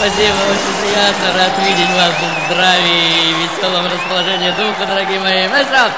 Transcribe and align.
Спасибо. 0.00 0.32
Очень 0.48 0.76
приятно, 0.80 1.26
рад 1.36 1.52
видеть 1.58 1.94
вас 1.94 2.14
в 2.14 2.46
здравии 2.46 3.28
и 3.28 3.34
веселом 3.34 3.84
расположении 3.84 4.50
духа, 4.52 4.86
дорогие 4.86 5.20
мои. 5.20 5.46
Маэстро, 5.46 5.90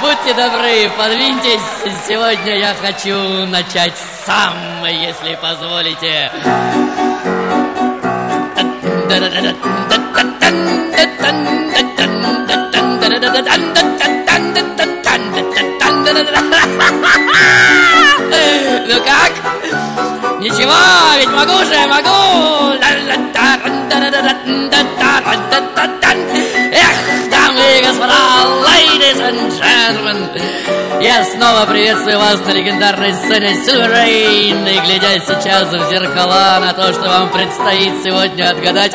будьте 0.00 0.34
добры, 0.34 0.90
подвиньтесь. 0.98 1.60
Сегодня 2.08 2.58
я 2.58 2.74
хочу 2.74 3.46
начать 3.46 3.94
сам, 4.26 4.54
если 4.86 5.36
позволите. 5.36 6.32
Ну 18.88 19.00
как? 19.04 20.25
Ничего, 20.46 20.72
ведь 21.18 21.28
могу 21.28 21.58
же, 21.64 21.86
могу! 21.88 22.78
Эх, 26.72 27.30
дамы 27.30 27.78
и 27.78 27.82
господа, 27.84 28.14
ladies 28.86 29.20
and 29.20 29.50
gentlemen! 29.58 30.16
Я 31.00 31.24
снова 31.24 31.66
приветствую 31.66 32.18
вас 32.18 32.40
на 32.46 32.50
легендарной 32.50 33.12
сцене 33.14 33.52
Rain. 33.52 34.74
И 34.74 34.80
глядя 34.80 35.20
сейчас 35.20 35.68
в 35.68 35.90
зеркала 35.90 36.58
на 36.60 36.72
то, 36.72 36.92
что 36.92 37.02
вам 37.02 37.30
предстоит 37.30 37.92
сегодня 38.02 38.50
отгадать 38.50 38.94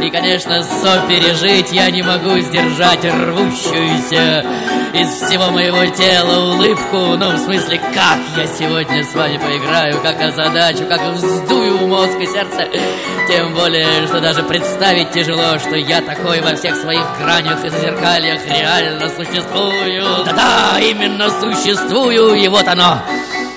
И, 0.00 0.10
конечно, 0.10 0.62
сопережить 0.62 1.72
я 1.72 1.90
не 1.90 2.02
могу 2.02 2.38
сдержать 2.38 3.04
рвущуюся 3.04 4.44
из 4.92 5.08
всего 5.08 5.50
моего 5.50 5.86
тела 5.86 6.52
улыбку. 6.52 7.16
Ну, 7.16 7.30
в 7.30 7.38
смысле, 7.38 7.78
как 7.78 8.18
я 8.36 8.46
сегодня 8.46 9.04
с 9.04 9.14
вами 9.14 9.38
поиграю 9.38 10.00
Как 10.02 10.20
озадачу, 10.20 10.86
как 10.86 11.00
вздую 11.14 11.86
мозг 11.86 12.18
и 12.20 12.26
сердце. 12.26 12.68
Тем 13.28 13.54
более, 13.54 14.06
что 14.06 14.20
даже 14.20 14.42
представить 14.42 15.12
тяжело 15.12 15.58
Что 15.58 15.76
я 15.76 16.00
такой 16.02 16.40
во 16.40 16.54
всех 16.56 16.76
своих 16.76 17.04
гранях 17.20 17.64
и 17.64 17.68
зазеркальях. 17.68 18.46
Реально 18.46 19.08
существую. 19.24 20.24
Да-да, 20.24 20.78
именно 20.80 21.30
существую, 21.30 22.34
и 22.34 22.48
вот 22.48 22.66
оно. 22.68 23.02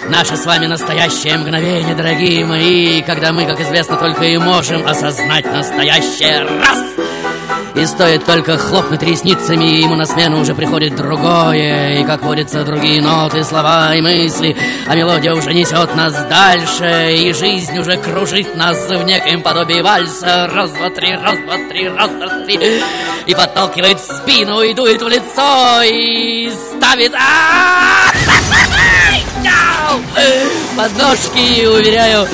Наше 0.10 0.38
с 0.38 0.46
вами 0.46 0.68
настоящее 0.68 1.38
мгновение, 1.40 1.96
дорогие 1.96 2.46
мои 2.46 3.02
Когда 3.02 3.34
мы, 3.34 3.46
как 3.46 3.60
известно, 3.60 3.98
только 3.98 4.26
и 4.26 4.38
можем 4.38 4.86
осознать 4.86 5.46
настоящее. 5.46 6.44
Раз! 6.44 7.05
И 7.76 7.86
стоит 7.86 8.26
только 8.26 8.58
хлопнуть 8.58 9.04
ресницами, 9.04 9.82
ему 9.82 9.96
на 9.96 10.06
смену 10.06 10.40
уже 10.40 10.56
приходит 10.56 10.96
другое. 10.96 12.00
И, 12.00 12.04
как 12.06 12.24
водится, 12.24 12.64
другие 12.64 13.02
ноты, 13.02 13.44
слова 13.44 13.94
и 13.94 14.02
мысли. 14.02 14.56
А 14.88 14.96
мелодия 14.96 15.34
уже 15.34 15.54
несет 15.54 15.94
нас 15.94 16.14
дальше, 16.30 17.14
и 17.14 17.34
жизнь 17.34 17.78
уже 17.78 17.98
кружит 17.98 18.56
нас 18.56 18.88
в 18.88 19.04
некоем 19.04 19.42
подобии 19.42 19.82
вальса. 19.82 20.50
Раз, 20.54 20.72
два, 20.72 20.90
три, 20.90 21.16
раз, 21.16 21.38
два, 21.40 21.58
три, 21.70 21.90
раз, 21.90 22.10
два, 22.12 22.46
три. 22.46 22.82
И 23.26 23.36
подталкивает 23.36 24.00
в 24.00 24.06
спину, 24.06 24.62
и 24.62 24.74
дует 24.74 25.02
в 25.02 25.08
лицо, 25.08 25.82
и 25.84 26.50
ставит... 26.78 27.14
Подножки, 30.78 31.66
уверяю, 31.68 32.28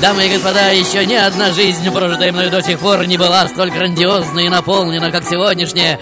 Дамы 0.00 0.26
и 0.26 0.28
господа, 0.28 0.70
еще 0.70 1.04
ни 1.06 1.14
одна 1.14 1.50
жизнь, 1.50 1.90
прожитая 1.90 2.30
мною 2.30 2.50
до 2.50 2.62
сих 2.62 2.78
пор, 2.78 3.04
не 3.04 3.16
была 3.16 3.48
столь 3.48 3.72
грандиозна 3.72 4.38
и 4.38 4.48
наполнена, 4.48 5.10
как 5.10 5.24
сегодняшняя. 5.24 5.98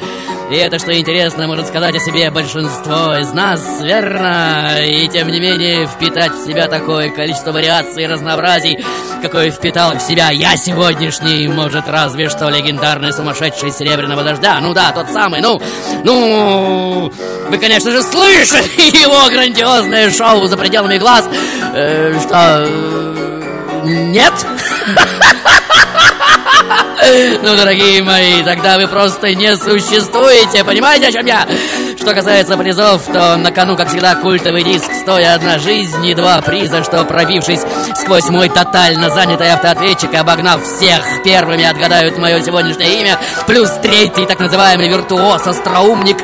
И 0.51 0.55
это, 0.55 0.79
что 0.79 0.97
интересно, 0.97 1.47
может 1.47 1.67
сказать 1.67 1.97
о 1.97 1.99
себе 1.99 2.31
большинство 2.31 3.17
из 3.17 3.33
нас, 3.33 3.81
верно? 3.81 4.85
И 4.85 5.09
тем 5.09 5.29
не 5.29 5.41
менее, 5.41 5.87
впитать 5.87 6.33
в 6.33 6.45
себя 6.45 6.69
такое 6.69 7.09
количество 7.09 7.53
вариаций 7.53 8.05
и 8.05 8.07
разнообразий, 8.07 8.85
какое 9.23 9.51
впитал 9.51 9.97
в 9.97 10.03
себя 10.03 10.31
я 10.31 10.59
сегодняшний, 10.59 11.49
может, 11.49 11.89
разве 11.89 12.29
что 12.29 12.51
легендарный 12.51 13.15
сумасшедший 13.15 13.73
серебряного 13.73 14.23
дождя. 14.23 14.61
Ну 14.61 14.75
да, 14.75 14.93
тот 14.93 15.09
самый, 15.09 15.41
ну, 15.41 15.61
ну... 16.05 17.11
Вы, 17.49 17.59
конечно 17.59 17.91
же, 17.91 18.03
слышали 18.03 18.97
его 19.03 19.27
грандиозное 19.31 20.11
шоу 20.11 20.47
за 20.47 20.59
пределами 20.59 20.99
глаз. 20.99 21.27
Э, 21.75 22.21
что... 22.21 23.16
Нет? 23.87 24.33
Ну, 27.43 27.57
дорогие 27.57 28.03
мои, 28.03 28.43
тогда 28.43 28.79
вы 28.79 28.89
просто 28.89 29.33
не 29.35 29.55
существуете, 29.57 30.65
понимаете, 30.65 31.09
о 31.09 31.13
чем 31.13 31.27
я? 31.27 31.47
Что 31.97 32.15
касается 32.15 32.57
призов, 32.57 33.05
то 33.05 33.37
на 33.37 33.53
кону, 33.53 33.77
как 33.77 33.89
всегда, 33.89 34.17
культовый 34.17 34.65
диск 34.65 34.91
«Стоя 35.03 35.35
одна 35.35 35.59
жизнь» 35.59 36.05
и 36.05 36.15
два 36.15 36.41
приза, 36.41 36.83
что, 36.83 37.05
пробившись 37.05 37.61
сквозь 37.95 38.29
мой 38.29 38.49
тотально 38.49 39.11
занятый 39.11 39.53
автоответчик 39.53 40.15
обогнав 40.15 40.65
всех, 40.65 41.23
первыми 41.23 41.65
отгадают 41.65 42.19
мое 42.19 42.43
сегодняшнее 42.43 43.01
имя, 43.01 43.19
плюс 43.47 43.71
третий, 43.83 44.27
так 44.27 44.41
называемый 44.41 44.89
виртуоз, 44.89 45.47
остроумник, 45.47 46.17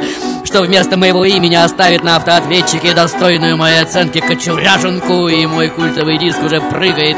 что 0.52 0.60
вместо 0.60 0.98
моего 0.98 1.24
имени 1.24 1.54
оставит 1.54 2.04
на 2.04 2.16
автоответчике 2.16 2.92
достойную 2.92 3.56
моей 3.56 3.80
оценки 3.80 4.20
кочуряженку, 4.20 5.28
и 5.28 5.46
мой 5.46 5.70
культовый 5.70 6.18
диск 6.18 6.42
уже 6.42 6.60
прыгает 6.60 7.16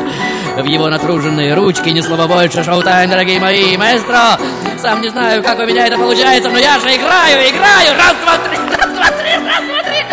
в 0.56 0.64
его 0.64 0.88
натруженные 0.88 1.52
ручки. 1.54 1.88
Ни 1.88 2.00
слова 2.00 2.28
больше, 2.28 2.62
шоу-тайм, 2.62 3.10
дорогие 3.10 3.40
мои. 3.40 3.76
Маэстро, 3.76 4.38
сам 4.80 5.02
не 5.02 5.08
знаю, 5.08 5.42
как 5.42 5.58
у 5.58 5.66
меня 5.66 5.88
это 5.88 5.98
получается, 5.98 6.48
но 6.48 6.58
я 6.58 6.78
же 6.78 6.94
играю, 6.94 7.50
играю. 7.50 7.96
Раз, 7.98 8.14
два, 8.22 8.38
три, 8.38 8.56
раз, 8.56 8.86
два, 8.94 9.10
три, 9.10 9.32
раз, 9.44 9.64
два, 9.64 9.82
три. 9.82 10.04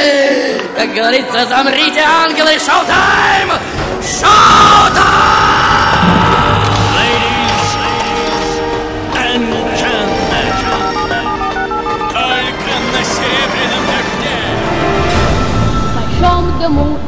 Как 0.75 0.91
говорится, 0.95 1.45
замрите, 1.45 2.01
ангелы, 2.01 2.57
шоу-тайм! 2.57 3.51
Шоу-тайм! 4.01 6.00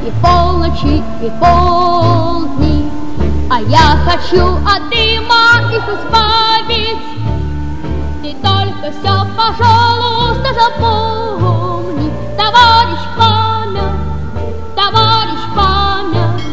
И 0.05 0.11
полночи, 0.21 1.03
и 1.21 1.29
полдни. 1.39 2.91
А 3.49 3.61
я 3.61 3.97
хочу 4.05 4.55
от 4.65 4.89
дыма 4.89 5.61
их 5.71 5.83
избавить. 5.87 6.97
Ты 8.21 8.33
только 8.41 8.91
все, 8.91 9.25
пожалуйста, 9.37 10.49
запомни, 10.53 12.11
товарищ 12.37 12.99
память, 13.17 13.93
товарищ 14.75 15.41
память. 15.55 16.43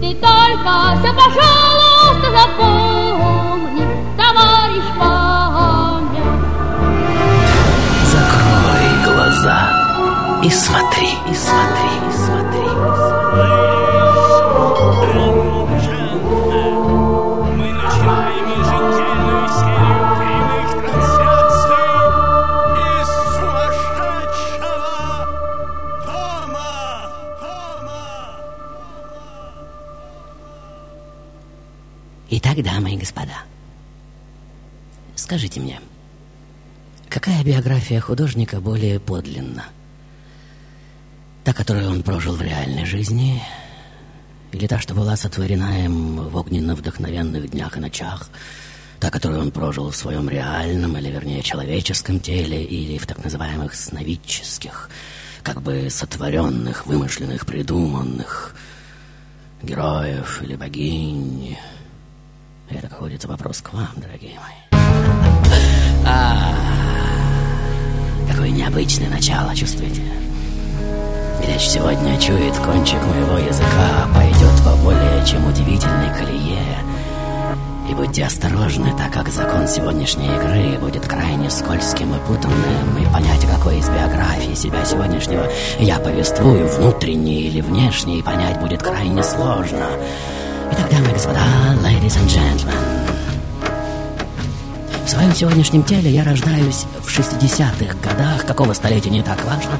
Ты 0.00 0.14
только 0.20 1.00
все, 1.00 1.12
пожалуйста, 1.12 2.26
запомни, 2.38 3.84
товарищ 4.16 4.84
память. 4.98 6.22
Закрой 8.06 9.04
глаза 9.04 9.82
и 10.42 10.50
смотри, 10.50 11.10
и 11.30 11.34
смотри, 11.34 12.11
Итак, 32.54 32.64
дамы 32.66 32.92
и 32.92 32.98
господа, 32.98 33.44
скажите 35.16 35.58
мне, 35.58 35.80
какая 37.08 37.42
биография 37.42 37.98
художника 37.98 38.60
более 38.60 39.00
подлинна? 39.00 39.64
Та, 41.44 41.54
которую 41.54 41.88
он 41.88 42.02
прожил 42.02 42.36
в 42.36 42.42
реальной 42.42 42.84
жизни, 42.84 43.42
или 44.52 44.66
та, 44.66 44.78
что 44.80 44.92
была 44.92 45.16
сотворена 45.16 45.86
им 45.86 46.28
в 46.28 46.36
огненно-вдохновенных 46.36 47.48
днях 47.48 47.78
и 47.78 47.80
ночах, 47.80 48.28
та, 49.00 49.08
которую 49.08 49.40
он 49.40 49.50
прожил 49.50 49.88
в 49.88 49.96
своем 49.96 50.28
реальном, 50.28 50.98
или 50.98 51.08
вернее 51.08 51.42
человеческом 51.42 52.20
теле, 52.20 52.62
или 52.62 52.98
в 52.98 53.06
так 53.06 53.24
называемых 53.24 53.74
сновидческих, 53.74 54.90
как 55.42 55.62
бы 55.62 55.88
сотворенных, 55.88 56.84
вымышленных, 56.84 57.46
придуманных 57.46 58.54
героев 59.62 60.42
или 60.42 60.54
богинь. 60.54 61.56
Это, 62.74 62.88
как 62.88 63.00
водится, 63.00 63.28
вопрос 63.28 63.60
к 63.60 63.72
вам, 63.74 63.88
дорогие 63.96 64.38
мои. 64.40 64.80
А, 66.06 66.54
какое 68.30 68.50
необычное 68.50 69.10
начало, 69.10 69.54
чувствуете? 69.54 70.02
Речь 71.46 71.68
сегодня 71.68 72.18
чует 72.18 72.56
кончик 72.58 73.00
моего 73.02 73.38
языка, 73.38 74.08
пойдет 74.14 74.64
по 74.64 74.74
более 74.82 75.26
чем 75.26 75.46
удивительной 75.46 76.16
колее. 76.16 76.78
И 77.90 77.94
будьте 77.94 78.24
осторожны, 78.24 78.96
так 78.96 79.12
как 79.12 79.28
закон 79.28 79.68
сегодняшней 79.68 80.28
игры 80.28 80.78
будет 80.78 81.06
крайне 81.06 81.50
скользким 81.50 82.14
и 82.14 82.18
путанным, 82.26 82.96
и 82.98 83.12
понять, 83.12 83.44
какой 83.46 83.78
из 83.78 83.88
биографии 83.88 84.54
себя 84.54 84.84
сегодняшнего 84.84 85.46
я 85.78 85.98
повествую, 85.98 86.68
внутренней 86.68 87.48
или 87.48 87.60
внешней, 87.60 88.22
понять 88.22 88.58
будет 88.60 88.82
крайне 88.82 89.22
сложно. 89.22 89.88
Итак, 90.72 90.90
дамы 90.90 91.10
и 91.10 91.12
господа, 91.12 91.40
ladies 91.82 92.16
and 92.16 92.28
gentlemen, 92.28 92.74
в 95.04 95.08
своем 95.08 95.34
сегодняшнем 95.34 95.82
теле 95.82 96.10
я 96.10 96.24
рождаюсь 96.24 96.86
в 97.02 97.08
60-х 97.08 97.94
годах, 98.02 98.46
какого 98.46 98.72
столетия 98.72 99.10
не 99.10 99.22
так 99.22 99.44
важно, 99.44 99.72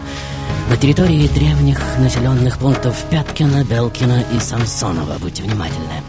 на 0.68 0.76
территории 0.76 1.28
древних 1.28 1.80
населенных 1.98 2.58
пунктов 2.58 2.96
Пяткина, 3.10 3.64
Белкина 3.64 4.22
и 4.34 4.38
Самсонова. 4.38 5.16
Будьте 5.18 5.42
внимательны. 5.42 6.02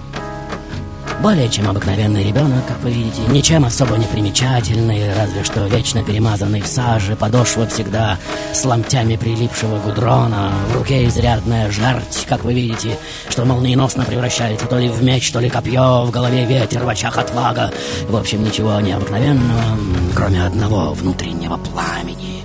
Более 1.21 1.49
чем 1.49 1.69
обыкновенный 1.69 2.23
ребенок, 2.23 2.65
как 2.67 2.79
вы 2.81 2.91
видите, 2.91 3.21
ничем 3.29 3.63
особо 3.65 3.97
не 3.97 4.05
примечательный, 4.05 5.13
разве 5.13 5.43
что 5.43 5.65
вечно 5.67 6.03
перемазанный 6.03 6.61
в 6.61 6.67
саже, 6.67 7.15
подошва 7.15 7.67
всегда 7.67 8.17
с 8.53 8.65
ломтями 8.65 9.15
прилипшего 9.15 9.79
гудрона, 9.79 10.51
в 10.69 10.75
руке 10.75 11.05
изрядная 11.07 11.71
жерть, 11.71 12.25
как 12.27 12.43
вы 12.43 12.53
видите, 12.53 12.97
что 13.29 13.45
молниеносно 13.45 14.03
превращается 14.03 14.65
то 14.65 14.77
ли 14.77 14.89
в 14.89 15.01
меч, 15.03 15.31
то 15.31 15.39
ли 15.39 15.49
копье, 15.49 16.03
в 16.05 16.11
голове 16.11 16.45
ветер, 16.45 16.83
в 16.83 16.89
очах 16.89 17.17
отвага. 17.17 17.71
В 18.07 18.15
общем, 18.15 18.43
ничего 18.43 18.79
необыкновенного, 18.79 19.77
кроме 20.15 20.45
одного 20.45 20.93
внутреннего 20.93 21.57
пламени 21.57 22.42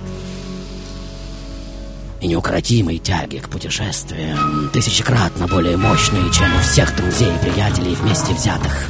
и 2.21 2.27
неукротимой 2.27 2.97
тяги 2.97 3.37
к 3.37 3.49
путешествиям, 3.49 4.69
тысячекратно 4.73 5.47
более 5.47 5.77
мощной, 5.77 6.31
чем 6.31 6.53
у 6.55 6.59
всех 6.59 6.95
друзей 6.95 7.29
и 7.33 7.49
приятелей 7.49 7.95
вместе 7.95 8.33
взятых. 8.33 8.89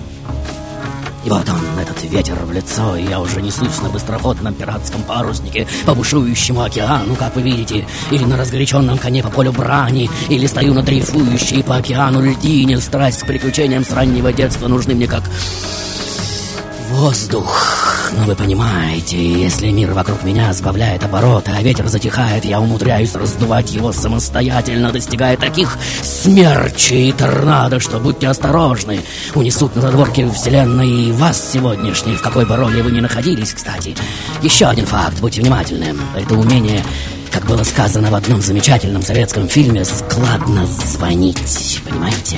И 1.26 1.30
вот 1.30 1.48
он, 1.50 1.80
этот 1.80 2.02
ветер 2.04 2.36
в 2.36 2.52
лицо, 2.52 2.96
и 2.96 3.04
я 3.04 3.20
уже 3.20 3.42
несусь 3.42 3.82
на 3.82 3.90
быстроходном 3.90 4.54
пиратском 4.54 5.04
паруснике 5.04 5.68
по 5.86 5.94
бушующему 5.94 6.62
океану, 6.62 7.16
как 7.16 7.36
вы 7.36 7.42
видите, 7.42 7.86
или 8.10 8.24
на 8.24 8.38
разгоряченном 8.38 8.98
коне 8.98 9.22
по 9.22 9.30
полю 9.30 9.52
брани, 9.52 10.10
или 10.30 10.48
стою 10.48 10.74
на 10.74 10.82
дрейфующей 10.82 11.62
по 11.62 11.76
океану 11.76 12.22
льдине. 12.22 12.80
Страсть 12.80 13.24
к 13.24 13.28
приключениям 13.28 13.84
с 13.84 13.92
раннего 13.92 14.32
детства 14.32 14.70
нужны 14.70 14.96
мне 14.96 15.08
как 15.08 15.24
воздух. 16.90 18.12
Но 18.18 18.24
вы 18.26 18.36
понимаете, 18.36 19.18
если 19.18 19.70
мир 19.70 19.94
вокруг 19.94 20.24
меня 20.24 20.52
сбавляет 20.54 21.04
обороты, 21.04 21.52
а 21.56 21.62
ветер 21.62 21.88
затихает, 21.88 22.44
я 22.46 22.60
умудряюсь 22.60 23.14
раздувать 23.16 23.72
его 23.72 23.92
самостоятельно, 23.92 24.92
достигая 24.92 25.38
таких 25.38 25.78
смерчей 26.02 27.10
и 27.10 27.12
торнадо, 27.12 27.80
что 27.80 28.00
будьте 28.00 28.28
осторожны. 28.28 29.02
Унесут 29.36 29.76
на 29.76 29.82
задворки 29.82 30.28
вселенной 30.30 30.90
и 30.90 31.12
вас 31.12 31.52
сегодняшних, 31.54 32.20
в 32.20 32.22
какой 32.22 32.46
бы 32.46 32.56
роли 32.56 32.82
вы 32.82 32.92
ни 32.92 33.00
находились, 33.00 33.54
кстати. 33.54 33.96
Еще 34.42 34.66
один 34.66 34.86
факт, 34.86 35.20
будьте 35.20 35.42
внимательны. 35.42 35.96
Это 36.16 36.34
умение 36.34 36.84
как 37.32 37.46
было 37.46 37.64
сказано 37.64 38.10
в 38.10 38.16
одном 38.16 38.42
замечательном 38.42 39.04
советском 39.04 39.48
фильме, 39.48 39.86
складно 39.86 40.66
звонить, 40.66 41.80
понимаете? 41.88 42.38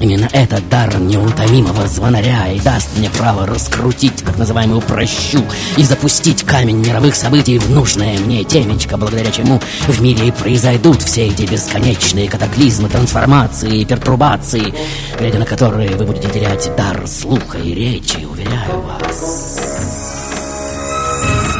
Именно 0.00 0.28
этот 0.32 0.68
дар 0.68 0.96
неутомимого 0.98 1.88
звонаря 1.88 2.52
и 2.52 2.60
даст 2.60 2.88
мне 2.96 3.10
право 3.10 3.46
раскрутить 3.46 4.16
так 4.24 4.38
называемую 4.38 4.80
прощу 4.80 5.44
и 5.76 5.82
запустить 5.82 6.44
камень 6.44 6.78
мировых 6.78 7.16
событий 7.16 7.58
в 7.58 7.70
нужное 7.70 8.18
мне 8.18 8.44
темечко, 8.44 8.96
благодаря 8.96 9.30
чему 9.30 9.60
в 9.88 10.00
мире 10.00 10.28
и 10.28 10.32
произойдут 10.32 11.02
все 11.02 11.26
эти 11.26 11.42
бесконечные 11.42 12.28
катаклизмы, 12.28 12.88
трансформации 12.88 13.80
и 13.80 13.84
пертурбации, 13.84 14.72
глядя 15.18 15.38
на 15.38 15.46
которые 15.46 15.96
вы 15.96 16.04
будете 16.04 16.28
терять 16.28 16.70
дар 16.76 17.06
слуха 17.06 17.58
и 17.58 17.74
речи, 17.74 18.24
уверяю 18.24 18.80
вас. 18.82 19.47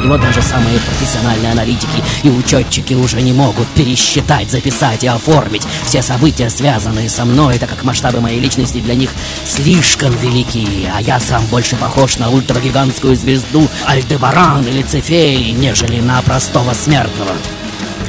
Вот 0.05 0.21
даже 0.21 0.41
самые 0.41 0.79
профессиональные 0.79 1.51
аналитики 1.51 2.03
и 2.23 2.29
учетчики 2.29 2.93
уже 2.93 3.21
не 3.21 3.33
могут 3.33 3.67
пересчитать, 3.69 4.49
записать 4.49 5.03
и 5.03 5.07
оформить 5.07 5.67
все 5.83 6.01
события, 6.01 6.49
связанные 6.49 7.09
со 7.09 7.25
мной, 7.25 7.57
так 7.57 7.69
как 7.69 7.83
масштабы 7.83 8.21
моей 8.21 8.39
личности 8.39 8.79
для 8.79 8.95
них 8.95 9.09
слишком 9.45 10.15
велики, 10.17 10.89
а 10.93 11.01
я 11.01 11.19
сам 11.19 11.45
больше 11.47 11.75
похож 11.75 12.17
на 12.17 12.29
ультрагигантскую 12.29 13.15
звезду 13.15 13.67
Альдебаран 13.85 14.65
или 14.65 14.83
Цефей, 14.83 15.51
нежели 15.51 15.99
на 15.99 16.21
простого 16.21 16.73
смертного. 16.73 17.31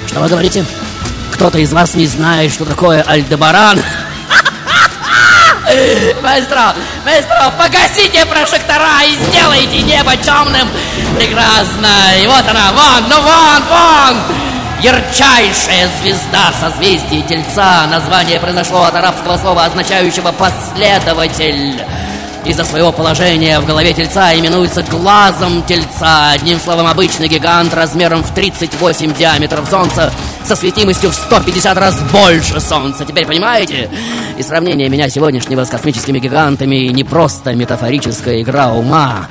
Что 0.06 0.20
вы 0.20 0.28
говорите? 0.28 0.64
Кто-то 1.32 1.58
из 1.58 1.72
вас 1.72 1.94
не 1.94 2.06
знает, 2.06 2.52
что 2.52 2.64
такое 2.64 3.02
Альдебаран? 3.02 3.80
Маэстро, 6.22 6.74
маэстро, 7.04 7.52
погасите 7.58 8.24
прожектора 8.26 9.02
и 9.06 9.14
сделайте 9.16 9.82
небо 9.82 10.16
темным. 10.16 10.68
Прекрасно. 11.16 11.88
И 12.22 12.26
вот 12.26 12.44
она, 12.48 12.72
вон, 12.72 13.08
ну 13.08 13.20
вон, 13.20 13.62
вон. 13.68 14.16
Ярчайшая 14.80 15.90
звезда 16.00 16.52
созвездия 16.58 17.22
Тельца. 17.22 17.86
Название 17.90 18.40
произошло 18.40 18.84
от 18.84 18.94
арабского 18.94 19.36
слова, 19.36 19.64
означающего 19.66 20.32
«последователь». 20.32 21.82
Из-за 22.44 22.64
своего 22.64 22.90
положения 22.90 23.60
в 23.60 23.66
голове 23.66 23.92
тельца 23.92 24.34
именуется 24.34 24.82
глазом 24.82 25.62
тельца. 25.62 26.30
Одним 26.32 26.58
словом, 26.58 26.86
обычный 26.86 27.28
гигант 27.28 27.74
размером 27.74 28.22
в 28.22 28.32
38 28.34 29.14
диаметров 29.14 29.68
Солнца 29.70 30.10
со 30.44 30.56
светимостью 30.56 31.10
в 31.10 31.14
150 31.14 31.76
раз 31.76 32.00
больше 32.12 32.60
Солнца. 32.60 33.04
Теперь 33.04 33.26
понимаете? 33.26 33.90
И 34.38 34.42
сравнение 34.42 34.88
меня 34.88 35.08
сегодняшнего 35.10 35.64
с 35.64 35.68
космическими 35.68 36.18
гигантами 36.18 36.88
не 36.88 37.04
просто 37.04 37.54
метафорическая 37.54 38.40
игра 38.40 38.68
ума. 38.68 39.28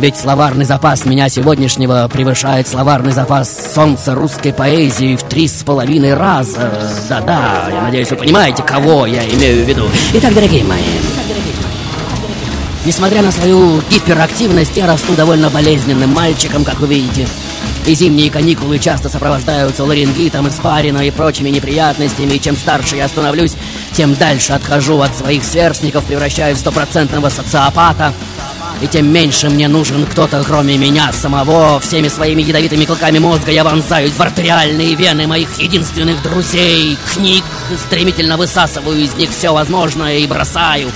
Ведь 0.00 0.16
словарный 0.16 0.64
запас 0.64 1.06
меня 1.06 1.28
сегодняшнего 1.28 2.08
превышает 2.12 2.66
словарный 2.66 3.12
запас 3.12 3.72
солнца 3.74 4.14
русской 4.14 4.52
поэзии 4.52 5.16
в 5.16 5.22
три 5.22 5.46
с 5.46 5.62
половиной 5.62 6.14
раза. 6.14 6.70
Да-да, 7.08 7.68
я 7.70 7.82
надеюсь, 7.82 8.10
вы 8.10 8.16
понимаете, 8.16 8.62
кого 8.64 9.06
я 9.06 9.24
имею 9.24 9.64
в 9.64 9.68
виду. 9.68 9.88
Итак, 10.14 10.34
дорогие 10.34 10.64
мои, 10.64 10.82
Несмотря 12.84 13.22
на 13.22 13.32
свою 13.32 13.80
гиперактивность, 13.90 14.76
я 14.76 14.86
расту 14.86 15.14
довольно 15.14 15.48
болезненным 15.48 16.10
мальчиком, 16.10 16.64
как 16.64 16.80
вы 16.80 16.88
видите. 16.88 17.26
И 17.86 17.94
зимние 17.94 18.30
каникулы 18.30 18.78
часто 18.78 19.08
сопровождаются 19.08 19.84
ларингитом, 19.84 20.48
испариной 20.48 21.08
и 21.08 21.10
прочими 21.10 21.48
неприятностями, 21.48 22.34
и 22.34 22.40
чем 22.40 22.56
старше 22.56 22.96
я 22.96 23.08
становлюсь, 23.08 23.54
тем 23.92 24.14
дальше 24.14 24.52
отхожу 24.52 25.00
от 25.00 25.16
своих 25.16 25.44
сверстников, 25.44 26.04
превращаюсь 26.04 26.58
в 26.58 26.60
стопроцентного 26.60 27.30
социопата. 27.30 28.12
И 28.82 28.86
тем 28.86 29.10
меньше 29.10 29.48
мне 29.48 29.68
нужен 29.68 30.04
кто-то, 30.04 30.42
кроме 30.44 30.76
меня 30.76 31.10
самого. 31.12 31.80
Всеми 31.80 32.08
своими 32.08 32.42
ядовитыми 32.42 32.84
клыками 32.84 33.18
мозга 33.18 33.50
я 33.50 33.64
вонзаюсь 33.64 34.12
в 34.12 34.20
артериальные 34.20 34.94
вены 34.94 35.26
моих 35.26 35.58
единственных 35.58 36.22
друзей, 36.22 36.98
книг, 37.14 37.44
стремительно 37.86 38.36
высасываю 38.36 39.00
из 39.00 39.14
них 39.14 39.30
все 39.30 39.54
возможное 39.54 40.18
и 40.18 40.26
бросаю. 40.26 40.90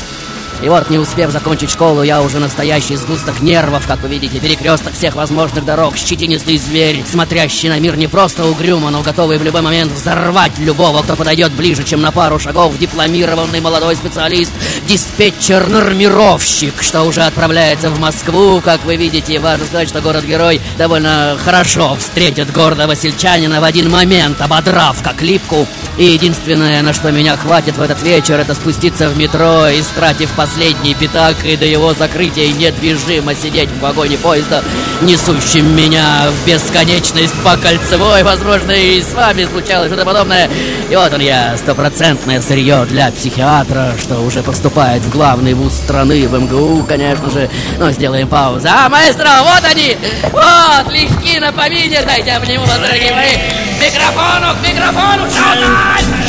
И 0.63 0.69
вот, 0.69 0.91
не 0.91 0.99
успев 0.99 1.31
закончить 1.31 1.71
школу, 1.71 2.03
я 2.03 2.21
уже 2.21 2.41
настоящий 2.41 2.97
сгусток 2.97 3.41
нервов, 3.41 3.87
как 3.87 4.01
вы 4.01 4.09
видите, 4.09 4.41
перекресток 4.41 4.93
всех 4.93 5.15
возможных 5.15 5.65
дорог, 5.65 5.97
щетинистый 5.97 6.59
зверь, 6.59 7.05
смотрящий 7.09 7.69
на 7.69 7.79
мир 7.79 7.97
не 7.97 8.09
просто 8.09 8.45
угрюмо, 8.45 8.91
но 8.91 9.03
готовый 9.03 9.39
в 9.39 9.45
любой 9.45 9.63
момент 9.63 9.93
взорвать 9.93 10.59
любого, 10.59 11.03
кто 11.03 11.15
подойдет 11.15 11.53
ближе, 11.53 11.85
чем 11.85 12.01
на 12.01 12.11
пару 12.11 12.41
шагов, 12.41 12.77
дипломированный 12.77 13.61
молодой 13.61 13.95
специалист, 13.95 14.51
диспетчер-нормировщик, 14.89 16.83
что 16.83 17.03
уже 17.03 17.23
отправляется 17.23 17.91
в 17.91 18.01
Москву, 18.01 18.61
как 18.61 18.85
вы 18.85 18.97
видите, 18.97 19.39
важно 19.39 19.65
сказать, 19.67 19.89
что 19.89 20.01
город-герой 20.01 20.61
довольно 20.77 21.39
хорошо 21.45 21.97
встретит 21.97 22.53
гордого 22.53 22.97
сельчанина 22.97 23.61
в 23.61 23.65
один 23.65 23.91
момент, 23.91 24.41
ободрав 24.41 25.01
как 25.05 25.23
липку, 25.23 25.69
и 25.97 26.05
единственное, 26.05 26.83
на 26.83 26.93
что 26.93 27.13
меня 27.13 27.37
хватит 27.37 27.77
в 27.77 27.83
этот 27.83 28.03
вечер, 28.03 28.41
это 28.41 28.55
спуститься 28.55 29.09
в 29.09 29.17
метро, 29.17 29.69
истратив 29.69 30.31
последний 30.49 30.95
пятак, 30.95 31.45
и 31.45 31.57
до 31.57 31.67
его 31.67 31.93
закрытия 31.93 32.51
недвижимо 32.53 33.35
сидеть 33.35 33.69
в 33.69 33.81
вагоне 33.81 34.17
поезда, 34.17 34.65
несущим 35.03 35.77
меня 35.77 36.31
в 36.31 36.49
бесконечность 36.49 37.35
по 37.45 37.57
кольцевой. 37.59 38.23
Возможно, 38.23 38.71
и 38.73 39.03
с 39.03 39.13
вами 39.13 39.45
случалось 39.45 39.89
что-то 39.89 40.07
подобное. 40.07 40.49
И 40.89 40.97
вот 40.97 41.13
он 41.13 41.21
я, 41.21 41.55
стопроцентное 41.59 42.41
сырье 42.41 42.87
для 42.89 43.11
психиатра, 43.11 43.93
что 44.01 44.21
уже 44.21 44.43
поступает 44.43 45.03
в 45.03 45.11
главный 45.11 45.53
вуз 45.53 45.75
страны, 45.75 46.27
в 46.27 46.41
МГУ, 46.41 46.85
конечно 46.89 47.31
же. 47.31 47.51
Но 47.79 47.91
сделаем 47.91 48.27
паузу. 48.27 48.69
А, 48.71 48.89
маэстро, 48.89 49.29
вот 49.43 49.65
они! 49.71 49.99
Вот, 50.33 50.93
легки 50.93 51.39
на 51.41 51.53
помине. 51.53 52.01
Дайте 52.07 52.33
обниму 52.33 52.65
вас, 52.65 52.79
дорогие 52.79 53.13
мои. 53.13 53.37
Микрофону, 53.79 54.55
к 54.55 54.67
микрофону! 54.67 55.25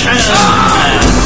Мы 0.06 1.19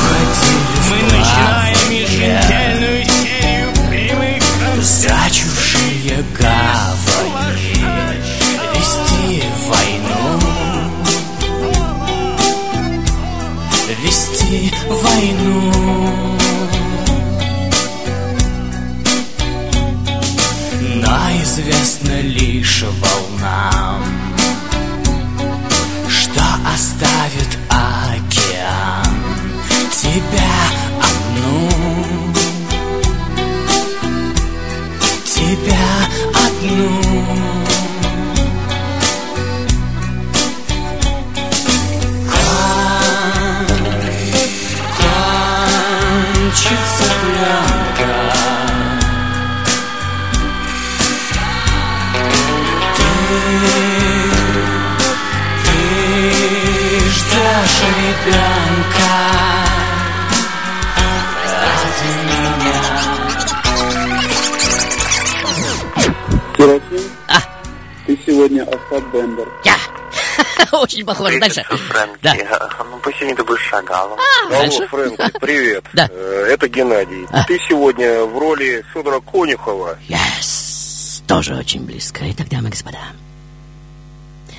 Похоже. 71.40 71.56
Дальше. 71.56 71.64
Фрэнки. 71.90 72.20
Да. 72.22 72.34
А, 72.80 72.84
Ну, 72.84 73.00
пусть 73.00 73.18
сегодня 73.18 73.36
ты 73.36 73.44
будешь 73.44 73.62
шагалом. 73.62 74.18
Дальше. 74.50 74.78
Алло, 74.80 74.88
Фрэнки, 74.88 75.40
привет. 75.40 75.84
Да. 75.94 76.08
Э, 76.12 76.48
Это 76.52 76.68
Геннадий. 76.68 77.26
А. 77.32 77.44
Ты 77.46 77.60
сегодня 77.68 78.24
в 78.24 78.38
роли 78.38 78.84
Федора 78.94 79.20
Конюхова. 79.20 79.98
Yes, 80.10 81.24
тоже 81.28 81.56
очень 81.56 81.86
близко. 81.86 82.22
Итак, 82.32 82.50
дамы 82.50 82.70
и 82.70 82.72
господа. 82.72 83.00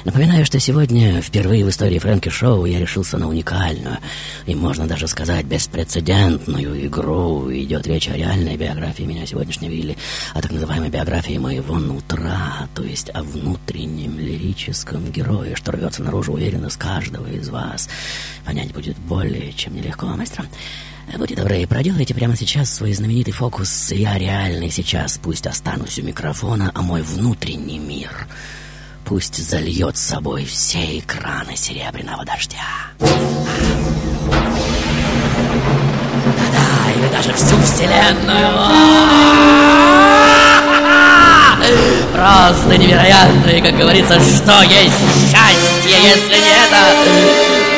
Напоминаю, 0.04 0.44
что 0.44 0.60
сегодня, 0.60 1.22
впервые 1.22 1.64
в 1.64 1.70
истории 1.70 1.98
Фрэнки 1.98 2.28
Шоу, 2.28 2.66
я 2.66 2.78
решился 2.78 3.16
на 3.16 3.26
уникальную 3.26 3.96
и, 4.44 4.54
можно 4.54 4.86
даже 4.86 5.08
сказать, 5.08 5.46
беспрецедентную 5.46 6.86
игру. 6.88 7.50
Идет 7.50 7.86
речь 7.86 8.08
о 8.08 8.16
реальной 8.16 8.58
биографии 8.58 9.04
меня 9.04 9.24
сегодняшнего 9.24 9.72
или 9.72 9.96
о 10.34 10.42
так 10.42 10.52
называемой 10.52 10.90
биографии 10.90 11.38
моего 11.38 11.78
нутра, 11.78 12.68
то 12.74 12.82
есть 12.82 13.08
о 13.14 13.22
внутреннем 13.22 14.18
лирическом 14.18 15.10
герое, 15.10 15.56
что 15.56 15.72
рвется 15.72 16.02
наружу 16.02 16.34
уверенно 16.34 16.68
с 16.68 16.76
каждого 16.76 17.26
из 17.26 17.48
вас. 17.48 17.88
Понять 18.44 18.74
будет 18.74 18.98
более 18.98 19.54
чем 19.54 19.74
нелегко, 19.74 20.04
мастер. 20.04 20.44
Будьте 21.16 21.34
добры, 21.34 21.66
проделайте 21.66 22.12
прямо 22.12 22.36
сейчас 22.36 22.74
свой 22.74 22.92
знаменитый 22.92 23.32
фокус 23.32 23.90
«Я 23.90 24.18
реальный 24.18 24.70
сейчас». 24.70 25.16
Пусть 25.16 25.46
останусь 25.46 25.98
у 25.98 26.02
микрофона, 26.02 26.70
а 26.74 26.82
мой 26.82 27.00
внутренний 27.00 27.78
мир 27.78 28.26
пусть 29.04 29.36
зальет 29.36 29.96
с 29.96 30.02
собой 30.02 30.44
все 30.44 30.98
экраны 30.98 31.56
серебряного 31.56 32.24
дождя. 32.24 32.58
Да-да, 36.38 36.92
или 36.96 37.08
даже 37.12 37.32
всю 37.34 37.56
вселенную. 37.60 38.48
Просто 42.14 42.76
невероятно, 42.78 43.50
и, 43.50 43.60
как 43.60 43.76
говорится, 43.76 44.14
что 44.20 44.62
есть 44.62 44.98
счастье, 45.30 45.96
если 46.02 46.36
не 46.36 46.52
это? 46.64 46.80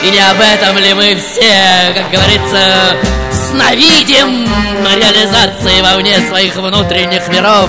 И 0.04 0.10
не 0.10 0.20
об 0.20 0.40
этом 0.40 0.78
ли 0.78 0.94
мы 0.94 1.16
все, 1.16 1.92
как 1.94 2.10
говорится, 2.10 2.96
сновидим 3.36 4.48
реализации 4.94 5.82
вовне 5.82 6.18
своих 6.28 6.56
внутренних 6.56 7.28
миров. 7.28 7.68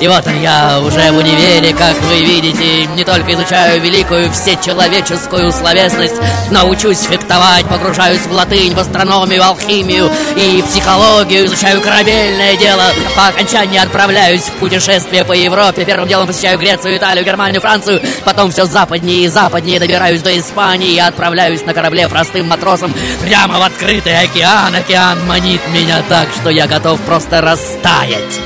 И 0.00 0.08
вот 0.08 0.24
я 0.42 0.78
уже 0.80 1.10
в 1.10 1.16
универе, 1.16 1.72
как 1.72 1.98
вы 2.02 2.22
видите, 2.22 2.84
не 2.86 3.02
только 3.02 3.32
изучаю 3.32 3.80
великую 3.80 4.30
всечеловеческую 4.30 5.50
словесность, 5.52 6.16
но 6.50 6.68
учусь 6.68 7.00
фехтовать, 7.00 7.66
погружаюсь 7.66 8.20
в 8.20 8.32
латынь, 8.32 8.74
в 8.74 8.78
астрономию, 8.78 9.42
алхимию 9.42 10.10
и 10.36 10.62
психологию, 10.62 11.46
изучаю 11.46 11.80
корабельное 11.80 12.56
дело. 12.56 12.84
По 13.14 13.28
окончании 13.28 13.78
отправляюсь 13.78 14.42
в 14.42 14.52
путешествие 14.58 15.24
по 15.24 15.32
Европе. 15.32 15.84
Первым 15.86 16.08
делом 16.08 16.26
посещаю 16.26 16.58
Грецию, 16.58 16.98
Италию, 16.98 17.24
Германию, 17.24 17.62
Францию. 17.62 18.02
Потом 18.24 18.50
все 18.50 18.66
западнее 18.66 19.24
и 19.24 19.28
западнее 19.28 19.80
добираюсь 19.80 20.20
до 20.20 20.38
Испании 20.38 20.92
и 20.92 20.98
отправляюсь 20.98 21.64
на 21.64 21.72
корабле 21.72 22.06
простым 22.08 22.48
матросом 22.48 22.92
прямо 23.24 23.58
в 23.58 23.62
открытый 23.62 24.18
океан. 24.18 24.74
Океан 24.74 25.05
манит 25.14 25.60
меня 25.72 26.02
так, 26.08 26.28
что 26.40 26.50
я 26.50 26.66
готов 26.66 27.00
просто 27.00 27.40
растаять 27.40 28.40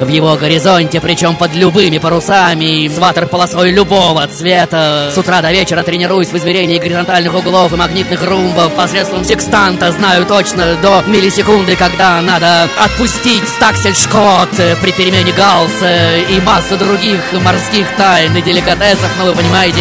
в 0.00 0.08
его 0.08 0.36
горизонте, 0.36 1.00
причем 1.00 1.36
под 1.36 1.54
любыми 1.54 1.98
парусами, 1.98 2.86
с 2.86 2.98
ватер-полосой 2.98 3.70
любого 3.72 4.26
цвета. 4.26 5.10
С 5.14 5.16
утра 5.16 5.40
до 5.40 5.50
вечера 5.50 5.82
тренируюсь 5.82 6.28
в 6.28 6.36
измерении 6.36 6.78
горизонтальных 6.78 7.34
углов 7.34 7.72
и 7.72 7.76
магнитных 7.76 8.22
румбов 8.22 8.72
посредством 8.74 9.24
секстанта. 9.24 9.92
Знаю 9.92 10.26
точно 10.26 10.74
до 10.82 11.02
миллисекунды, 11.06 11.76
когда 11.76 12.20
надо 12.20 12.68
отпустить 12.84 13.48
стаксель-шкот 13.48 14.50
при 14.82 14.92
перемене 14.92 15.32
галса 15.32 16.18
и 16.28 16.40
массу 16.40 16.76
других 16.76 17.20
морских 17.42 17.86
тайн 17.96 18.36
и 18.36 18.42
деликатесов, 18.42 19.10
ну 19.18 19.26
вы 19.26 19.32
понимаете. 19.32 19.80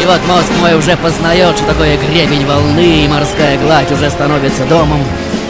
И 0.00 0.06
вот 0.06 0.24
мозг 0.28 0.50
мой 0.60 0.74
уже 0.76 0.96
познает, 0.96 1.56
что 1.56 1.66
такое 1.66 1.98
гребень 1.98 2.46
волны, 2.46 3.04
и 3.04 3.08
морская 3.08 3.58
гладь 3.58 3.90
уже 3.90 4.08
становится 4.08 4.64
домом. 4.66 5.04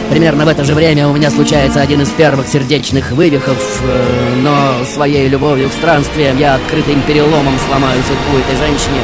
Примерно 0.09 0.45
в 0.45 0.47
это 0.47 0.63
же 0.63 0.73
время 0.73 1.07
у 1.07 1.13
меня 1.13 1.29
случается 1.29 1.81
один 1.81 2.01
из 2.01 2.09
первых 2.09 2.47
сердечных 2.47 3.11
вывихов, 3.11 3.57
э, 3.83 4.35
но 4.41 4.83
своей 4.85 5.27
любовью 5.27 5.69
к 5.69 5.73
странствиям 5.73 6.37
я 6.37 6.55
открытым 6.55 7.01
переломом 7.03 7.53
сломаю 7.67 8.01
судьбу 8.01 8.39
этой 8.39 8.57
женщине. 8.57 9.01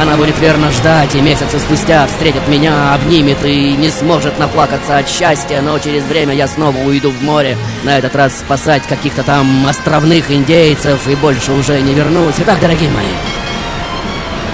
Она 0.00 0.16
будет 0.16 0.38
верно 0.40 0.70
ждать, 0.70 1.14
и 1.14 1.20
месяцы 1.20 1.58
спустя 1.58 2.06
встретит 2.06 2.48
меня, 2.48 2.94
обнимет 2.94 3.44
и 3.44 3.72
не 3.72 3.90
сможет 3.90 4.38
наплакаться 4.38 4.96
от 4.96 5.08
счастья, 5.08 5.60
но 5.60 5.78
через 5.78 6.04
время 6.04 6.34
я 6.34 6.48
снова 6.48 6.78
уйду 6.78 7.10
в 7.10 7.22
море, 7.22 7.58
на 7.84 7.98
этот 7.98 8.16
раз 8.16 8.38
спасать 8.38 8.84
каких-то 8.84 9.22
там 9.22 9.66
островных 9.66 10.30
индейцев, 10.30 11.06
и 11.06 11.14
больше 11.16 11.52
уже 11.52 11.82
не 11.82 11.92
вернусь. 11.92 12.36
Итак, 12.38 12.60
дорогие 12.60 12.88
мои, 12.90 13.12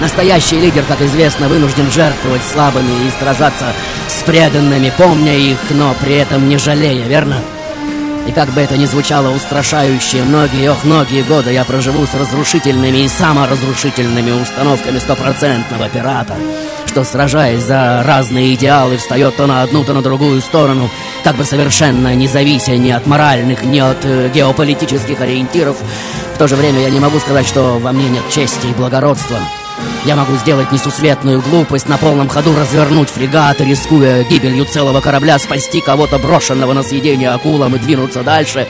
Настоящий 0.01 0.61
лидер, 0.61 0.85
как 0.87 1.01
известно, 1.01 1.49
вынужден 1.49 1.91
жертвовать 1.91 2.43
слабыми 2.43 3.07
и 3.07 3.11
сражаться 3.19 3.73
с 4.09 4.23
преданными, 4.23 4.93
помня 4.97 5.35
их, 5.35 5.59
но 5.71 5.95
при 6.01 6.17
этом 6.17 6.49
не 6.49 6.59
жалея, 6.59 7.07
верно? 7.07 7.37
И 8.27 8.33
как 8.33 8.49
бы 8.51 8.61
это 8.61 8.77
ни 8.77 8.87
звучало 8.87 9.31
устрашающе, 9.31 10.23
многие, 10.25 10.71
ох, 10.71 10.85
многие 10.85 11.23
годы 11.23 11.53
я 11.53 11.65
проживу 11.65 12.07
с 12.07 12.15
разрушительными 12.15 12.99
и 12.99 13.09
саморазрушительными 13.09 14.43
установками 14.43 14.99
стопроцентного 14.99 15.89
пирата, 15.89 16.35
что, 16.87 17.05
сражаясь 17.05 17.63
за 17.63 18.03
разные 18.05 18.55
идеалы, 18.55 18.97
встает 18.97 19.37
то 19.37 19.47
на 19.47 19.63
одну, 19.63 19.85
то 19.85 19.95
на 19.95 20.03
другую 20.03 20.41
сторону, 20.41 20.91
как 21.23 21.37
бы 21.37 21.45
совершенно 21.45 22.15
не 22.15 22.27
завися 22.27 22.77
ни 22.77 22.91
от 22.91 23.07
моральных, 23.07 23.63
ни 23.63 23.79
от 23.79 24.05
э, 24.05 24.29
геополитических 24.35 25.21
ориентиров. 25.21 25.77
В 26.35 26.39
то 26.39 26.49
же 26.49 26.57
время 26.57 26.81
я 26.81 26.91
не 26.91 26.99
могу 26.99 27.21
сказать, 27.21 27.47
что 27.47 27.79
во 27.79 27.93
мне 27.93 28.09
нет 28.09 28.29
чести 28.29 28.67
и 28.67 28.75
благородства. 28.75 29.39
Я 30.05 30.15
могу 30.17 30.37
сделать 30.37 30.71
несусветную 30.71 31.43
глупость, 31.43 31.89
на 31.89 31.99
полном 31.99 32.29
ходу 32.29 32.55
развернуть 32.55 33.09
фрегат, 33.09 33.61
рискуя 33.61 34.23
гибелью 34.25 34.65
целого 34.65 35.01
корабля, 35.01 35.39
спасти 35.39 35.81
кого-то 35.81 36.19
брошенного 36.19 36.73
на 36.73 36.83
съедение 36.83 37.31
акулам 37.31 37.75
и 37.75 37.79
двинуться 37.79 38.23
дальше. 38.23 38.67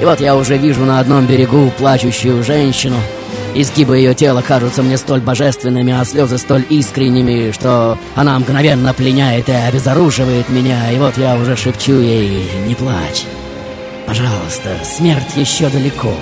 И 0.00 0.04
вот 0.04 0.20
я 0.20 0.36
уже 0.36 0.58
вижу 0.58 0.84
на 0.84 1.00
одном 1.00 1.26
берегу 1.26 1.72
плачущую 1.78 2.44
женщину. 2.44 2.96
Изгибы 3.54 3.98
ее 3.98 4.14
тела 4.14 4.42
кажутся 4.42 4.82
мне 4.82 4.98
столь 4.98 5.20
божественными, 5.20 5.92
а 5.92 6.04
слезы 6.04 6.38
столь 6.38 6.64
искренними, 6.68 7.52
что 7.52 7.96
она 8.16 8.38
мгновенно 8.38 8.92
пленяет 8.92 9.48
и 9.48 9.52
обезоруживает 9.52 10.48
меня. 10.48 10.90
И 10.90 10.98
вот 10.98 11.16
я 11.16 11.36
уже 11.36 11.56
шепчу 11.56 12.00
ей 12.00 12.50
«Не 12.66 12.74
плачь! 12.74 13.24
Пожалуйста, 14.06 14.76
смерть 14.84 15.36
еще 15.36 15.68
далеко!» 15.68 16.14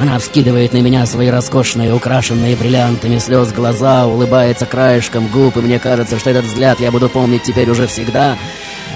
Она 0.00 0.18
вскидывает 0.20 0.72
на 0.72 0.78
меня 0.78 1.04
свои 1.06 1.28
роскошные, 1.28 1.92
украшенные 1.92 2.54
бриллиантами 2.54 3.18
слез 3.18 3.52
глаза, 3.52 4.06
улыбается 4.06 4.64
краешком 4.64 5.26
губ, 5.26 5.56
и 5.56 5.60
мне 5.60 5.80
кажется, 5.80 6.20
что 6.20 6.30
этот 6.30 6.44
взгляд 6.44 6.78
я 6.78 6.92
буду 6.92 7.08
помнить 7.08 7.42
теперь 7.42 7.68
уже 7.68 7.88
всегда. 7.88 8.36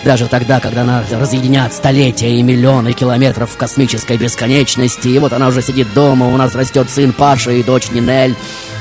Даже 0.04 0.26
тогда, 0.26 0.60
когда 0.60 0.82
она 0.82 1.04
разъединят 1.10 1.72
столетия 1.72 2.36
и 2.36 2.42
миллионы 2.42 2.92
километров 2.92 3.50
в 3.50 3.56
космической 3.56 4.16
бесконечности. 4.16 5.08
И 5.08 5.18
вот 5.18 5.32
она 5.32 5.48
уже 5.48 5.62
сидит 5.62 5.92
дома, 5.92 6.26
у 6.26 6.36
нас 6.36 6.54
растет 6.54 6.88
сын 6.90 7.12
Паша 7.12 7.52
и 7.52 7.62
дочь 7.62 7.90
Нинель. 7.90 8.36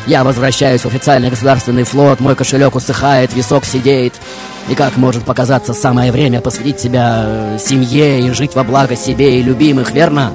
Я 0.08 0.24
возвращаюсь 0.24 0.82
в 0.82 0.88
официальный 0.88 1.30
государственный 1.30 1.84
флот, 1.84 2.20
мой 2.20 2.36
кошелек 2.36 2.76
усыхает, 2.76 3.34
висок 3.34 3.66
сидеет. 3.66 4.14
И 4.70 4.76
как 4.76 4.98
может 4.98 5.24
показаться 5.24 5.74
самое 5.74 6.12
время 6.12 6.42
посвятить 6.42 6.80
себя 6.80 7.24
э, 7.26 7.58
семье 7.60 8.22
и 8.22 8.32
жить 8.32 8.56
во 8.56 8.64
благо 8.64 8.96
себе 8.96 9.40
и 9.40 9.44
любимых, 9.44 9.92
верно? 9.92 10.34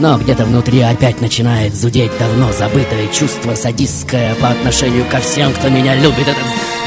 Но 0.00 0.16
где-то 0.16 0.46
внутри 0.46 0.80
опять 0.80 1.20
начинает 1.20 1.74
зудеть 1.74 2.10
давно 2.18 2.50
забытое 2.52 3.06
чувство 3.08 3.54
садистское 3.54 4.34
по 4.36 4.48
отношению 4.48 5.04
ко 5.04 5.20
всем, 5.20 5.52
кто 5.52 5.68
меня 5.68 5.94
любит. 5.94 6.26
Это 6.26 6.40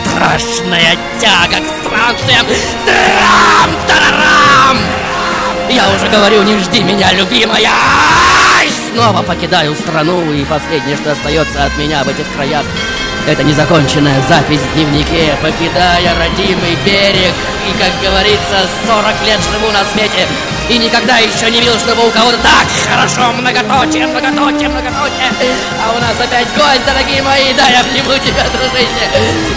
страшная 0.04 0.98
тяга 1.20 1.58
к 1.64 1.86
странствиям. 1.86 2.46
Трам-тарарам! 2.88 4.78
Я 5.70 5.92
уже 5.96 6.10
говорю, 6.10 6.42
не 6.42 6.58
жди 6.58 6.82
меня, 6.82 7.14
любимая! 7.14 7.70
Снова 8.92 9.22
покидаю 9.22 9.76
страну, 9.76 10.34
и 10.34 10.44
последнее, 10.46 10.98
что 10.98 11.12
остается 11.12 11.66
от 11.66 11.78
меня 11.78 12.04
в 12.04 12.10
этих 12.10 12.26
краях, 12.36 12.66
это 13.28 13.44
незаконченная 13.44 14.22
запись 14.28 14.60
в 14.60 14.74
дневнике, 14.76 15.36
покидая 15.42 16.14
родимый 16.18 16.76
берег. 16.86 17.34
И, 17.68 17.72
как 17.80 17.92
говорится, 18.02 18.68
40 18.86 19.06
лет 19.26 19.40
живу 19.52 19.72
на 19.72 19.84
свете, 19.94 20.28
и 20.70 20.78
никогда 20.78 21.18
еще 21.18 21.50
не 21.50 21.60
видел, 21.60 21.78
чтобы 21.80 22.08
у 22.08 22.12
кого-то 22.12 22.38
так 22.38 22.68
хорошо 22.90 23.32
многоточие, 23.34 24.08
многоточие, 24.08 24.70
многоточие. 24.70 25.32
А 25.82 25.92
у 25.96 26.00
нас 26.02 26.16
опять 26.20 26.48
голь, 26.56 26.80
дорогие 26.86 27.22
мои, 27.22 27.54
да, 27.54 27.68
я 27.68 27.82
обниму 27.82 28.14
тебя, 28.20 28.44
дружище. 28.52 29.08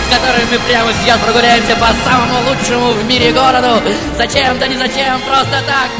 с 0.06 0.14
которыми 0.14 0.46
мы 0.52 0.58
прямо 0.60 0.92
сейчас 1.00 1.18
прогуляемся 1.18 1.76
по 1.76 1.88
самому 2.04 2.48
лучшему 2.48 2.92
в 2.92 3.04
мире 3.04 3.32
городу. 3.32 3.82
Зачем, 4.16 4.58
да 4.58 4.66
не 4.66 4.76
зачем, 4.76 5.20
просто 5.22 5.62
так. 5.66 5.90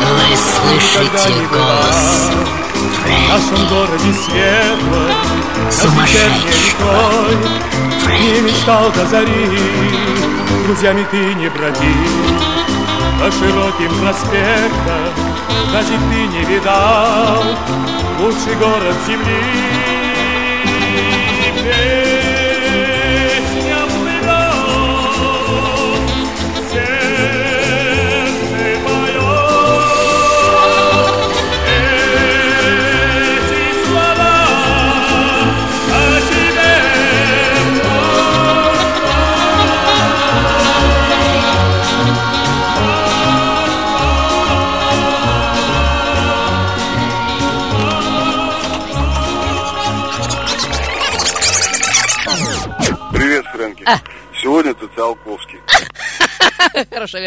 Вы 0.00 0.36
слышите 0.36 1.32
голос 1.52 2.30
В 3.04 3.08
нашем 3.28 3.68
городе 3.68 4.12
светлой 4.12 5.14
Сумасшедшего. 5.70 7.28
Не 8.20 8.40
мечтал 8.40 8.90
до 8.92 9.06
зари. 9.06 10.34
Друзьями 10.66 11.06
ты 11.10 11.34
не 11.34 11.48
броди 11.50 11.94
По 13.20 13.30
широким 13.30 13.90
проспектам 14.00 15.12
Значит 15.70 16.00
ты 16.10 16.26
не 16.26 16.44
видал 16.44 17.44
Лучший 18.18 18.54
город 18.54 18.96
земли 19.06 19.84
Сегодня 54.54 54.74
ты 54.74 54.86
Циолковский. 54.94 55.58
Хорошо. 56.94 57.18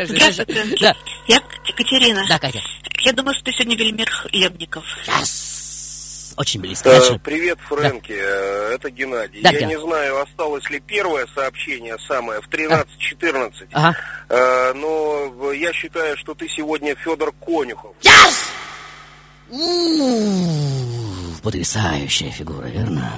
Да, 0.79 0.95
Я 1.27 1.41
Екатерина. 1.65 2.23
да, 2.29 2.39
Катя. 2.39 2.61
Я 3.01 3.11
думаю, 3.11 3.33
что 3.35 3.43
ты 3.43 3.51
сегодня 3.51 3.75
Велимир 3.75 4.09
Хлебников. 4.09 4.85
Yes. 5.05 6.33
Очень 6.37 6.61
близко. 6.61 6.87
Э, 6.87 6.99
Дальше. 6.99 7.19
Привет, 7.21 7.59
Фрэнки. 7.67 8.13
Э, 8.13 8.75
Это 8.75 8.89
Геннадий. 8.89 9.41
Да, 9.41 9.49
Я 9.49 9.59
Ген. 9.59 9.67
не 9.67 9.77
знаю, 9.77 10.21
осталось 10.21 10.69
ли 10.69 10.79
первое 10.79 11.27
сообщение 11.35 11.97
самое 12.07 12.39
в 12.39 12.47
13-14. 12.47 13.67
Ага. 13.73 13.97
Э, 14.29 14.71
Но 14.73 15.51
я 15.51 15.73
считаю, 15.73 16.15
что 16.15 16.33
ты 16.33 16.47
сегодня 16.47 16.95
Федор 16.95 17.33
Конюхов. 17.45 17.93
Yes! 18.03 18.35
Потрясающая 21.43 22.31
фигура, 22.31 22.67
верно? 22.67 23.11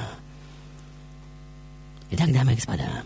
Итак, 2.09 2.31
дамы 2.33 2.53
и 2.53 2.55
господа, 2.55 3.03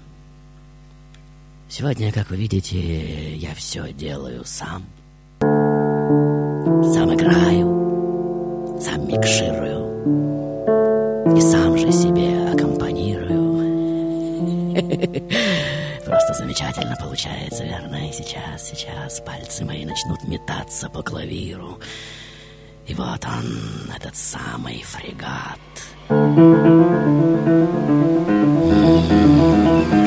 сегодня, 1.74 2.12
как 2.12 2.30
вы 2.30 2.36
видите, 2.38 3.36
я 3.36 3.56
все 3.56 3.92
делаю 3.94 4.46
сам. 4.46 4.84
Сам 5.42 7.16
играю, 7.16 8.78
сам 8.80 9.08
микширую 9.08 9.84
и 11.36 11.42
сам 11.42 11.76
же 11.76 11.92
себе 11.92 12.52
аккомпанирую. 12.52 13.54
Просто 16.06 16.34
замечательно 16.36 16.96
получается, 17.02 17.64
верно? 17.64 18.08
И 18.08 18.14
сейчас, 18.14 18.70
сейчас 18.70 19.20
пальцы 19.22 19.66
мои 19.66 19.84
начнут 19.84 20.24
метаться 20.28 20.90
по 20.90 21.02
клавиру. 21.02 21.80
И 22.86 22.94
вот 22.94 23.26
он, 23.26 23.92
этот 23.96 24.16
самый 24.16 24.84
фрегат. 24.84 25.60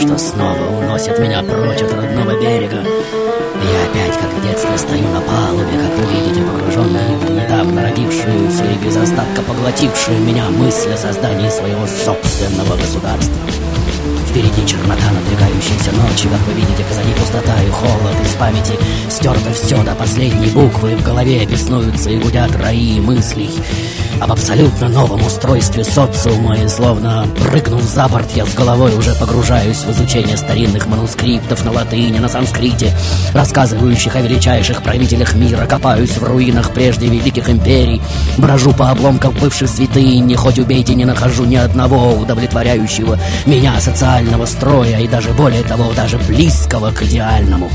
Что 0.00 0.16
снова 0.16 0.78
уносит 0.78 1.18
меня 1.18 1.42
прочь 1.42 1.82
от 1.82 1.92
родного 1.92 2.40
берега. 2.40 2.76
Я 2.76 3.84
опять, 3.90 4.16
как 4.20 4.30
в 4.30 4.42
детстве, 4.46 4.78
стою 4.78 5.08
на 5.08 5.20
палубе, 5.20 5.72
как 5.72 5.98
вы 5.98 6.12
видите, 6.12 6.42
погруженный 6.42 7.16
в 7.16 7.30
недавно 7.30 7.82
родившуюся 7.82 8.64
и 8.64 8.84
без 8.84 8.96
остатка 8.96 9.42
поглотившую 9.42 10.20
меня 10.20 10.44
мысль 10.50 10.92
о 10.92 10.96
создании 10.96 11.50
своего 11.50 11.86
собственного 11.86 12.76
государства. 12.76 13.36
Впереди 14.36 14.66
чернота 14.66 15.10
надвигающейся 15.12 15.92
ночи, 15.92 16.28
как 16.28 16.46
вы 16.46 16.52
видите, 16.52 16.84
позади 16.86 17.10
пустота 17.14 17.54
и 17.62 17.70
холод. 17.70 18.20
Из 18.22 18.34
памяти 18.34 18.78
стерто 19.08 19.50
все 19.54 19.82
до 19.82 19.94
последней 19.94 20.48
буквы. 20.48 20.94
В 20.94 21.02
голове 21.02 21.46
беснуются 21.46 22.10
и 22.10 22.18
гудят 22.18 22.54
раи 22.56 23.00
мыслей 23.00 23.48
об 24.20 24.32
абсолютно 24.32 24.88
новом 24.88 25.24
устройстве 25.24 25.84
социума. 25.84 26.56
И 26.56 26.68
словно 26.68 27.26
прыгнув 27.42 27.82
за 27.82 28.08
борт, 28.08 28.30
я 28.34 28.46
с 28.46 28.54
головой 28.54 28.94
уже 28.96 29.14
погружаюсь 29.14 29.84
в 29.84 29.90
изучение 29.90 30.36
старинных 30.36 30.86
манускриптов 30.86 31.64
на 31.64 31.72
латыни, 31.72 32.18
на 32.18 32.28
санскрите, 32.28 32.96
рассказывающих 33.34 34.16
о 34.16 34.20
величайших 34.20 34.82
правителях 34.82 35.34
мира. 35.34 35.66
Копаюсь 35.66 36.16
в 36.16 36.22
руинах 36.22 36.72
прежде 36.72 37.06
великих 37.06 37.48
империй, 37.48 38.00
брожу 38.38 38.72
по 38.72 38.90
обломкам 38.90 39.32
бывших 39.34 39.68
святынь, 39.68 40.34
хоть 40.34 40.58
убейте, 40.58 40.94
не 40.94 41.04
нахожу 41.04 41.44
ни 41.44 41.56
одного 41.56 42.14
удовлетворяющего 42.14 43.18
меня 43.46 43.80
социального 44.26 44.46
строя 44.46 44.98
и 44.98 45.06
даже 45.06 45.30
более 45.30 45.62
того, 45.62 45.92
даже 45.94 46.18
близкого 46.18 46.90
к 46.90 47.02
идеальному. 47.02 47.70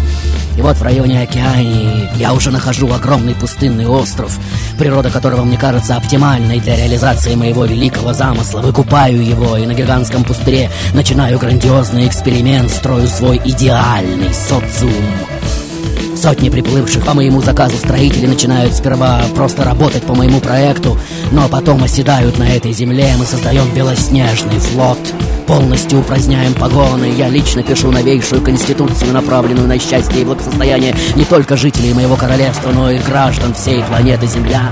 И 0.58 0.62
вот 0.62 0.76
в 0.76 0.84
районе 0.84 1.22
Океании 1.22 2.10
я 2.18 2.34
уже 2.34 2.52
нахожу 2.52 2.92
огромный 2.92 3.36
пустынный 3.36 3.88
остров, 3.88 4.38
природа 4.78 5.10
которого 5.10 5.44
мне 5.44 5.58
кажется 5.58 5.96
оптимальной 5.96 6.60
для 6.60 6.76
реализации 6.76 7.36
моего 7.36 7.64
великого 7.66 8.14
замысла. 8.14 8.60
Выкупаю 8.60 9.26
его 9.26 9.56
и 9.56 9.66
на 9.66 9.74
гигантском 9.74 10.26
пустыре 10.26 10.70
начинаю 10.94 11.40
грандиозный 11.40 12.08
эксперимент, 12.08 12.70
строю 12.70 13.08
свой 13.08 13.40
идеальный 13.46 14.34
социум. 14.34 14.92
Сотни 16.18 16.50
приплывших 16.50 17.06
по 17.06 17.14
моему 17.14 17.42
заказу 17.42 17.78
строители 17.78 18.28
начинают 18.28 18.74
сперва 18.74 19.22
просто 19.34 19.64
работать 19.64 20.04
по 20.04 20.14
моему 20.14 20.42
проекту, 20.42 21.00
но 21.32 21.48
потом 21.48 21.84
оседают 21.84 22.38
на 22.38 22.50
этой 22.50 22.74
земле, 22.74 23.14
мы 23.18 23.26
создаем 23.26 23.74
белоснежный 23.74 24.60
флот. 24.60 25.00
Полностью 25.52 26.00
упраздняем 26.00 26.54
погоны. 26.54 27.12
Я 27.18 27.28
лично 27.28 27.62
пишу 27.62 27.92
новейшую 27.92 28.42
конституцию, 28.42 29.12
направленную 29.12 29.68
на 29.68 29.78
счастье 29.78 30.22
и 30.22 30.24
благосостояние 30.24 30.96
не 31.18 31.26
только 31.26 31.58
жителей 31.58 31.94
моего 31.94 32.16
королевства, 32.16 32.72
но 32.72 32.90
и 32.90 33.00
граждан 33.00 33.54
всей 33.54 33.84
планеты 33.84 34.28
Земля. 34.28 34.72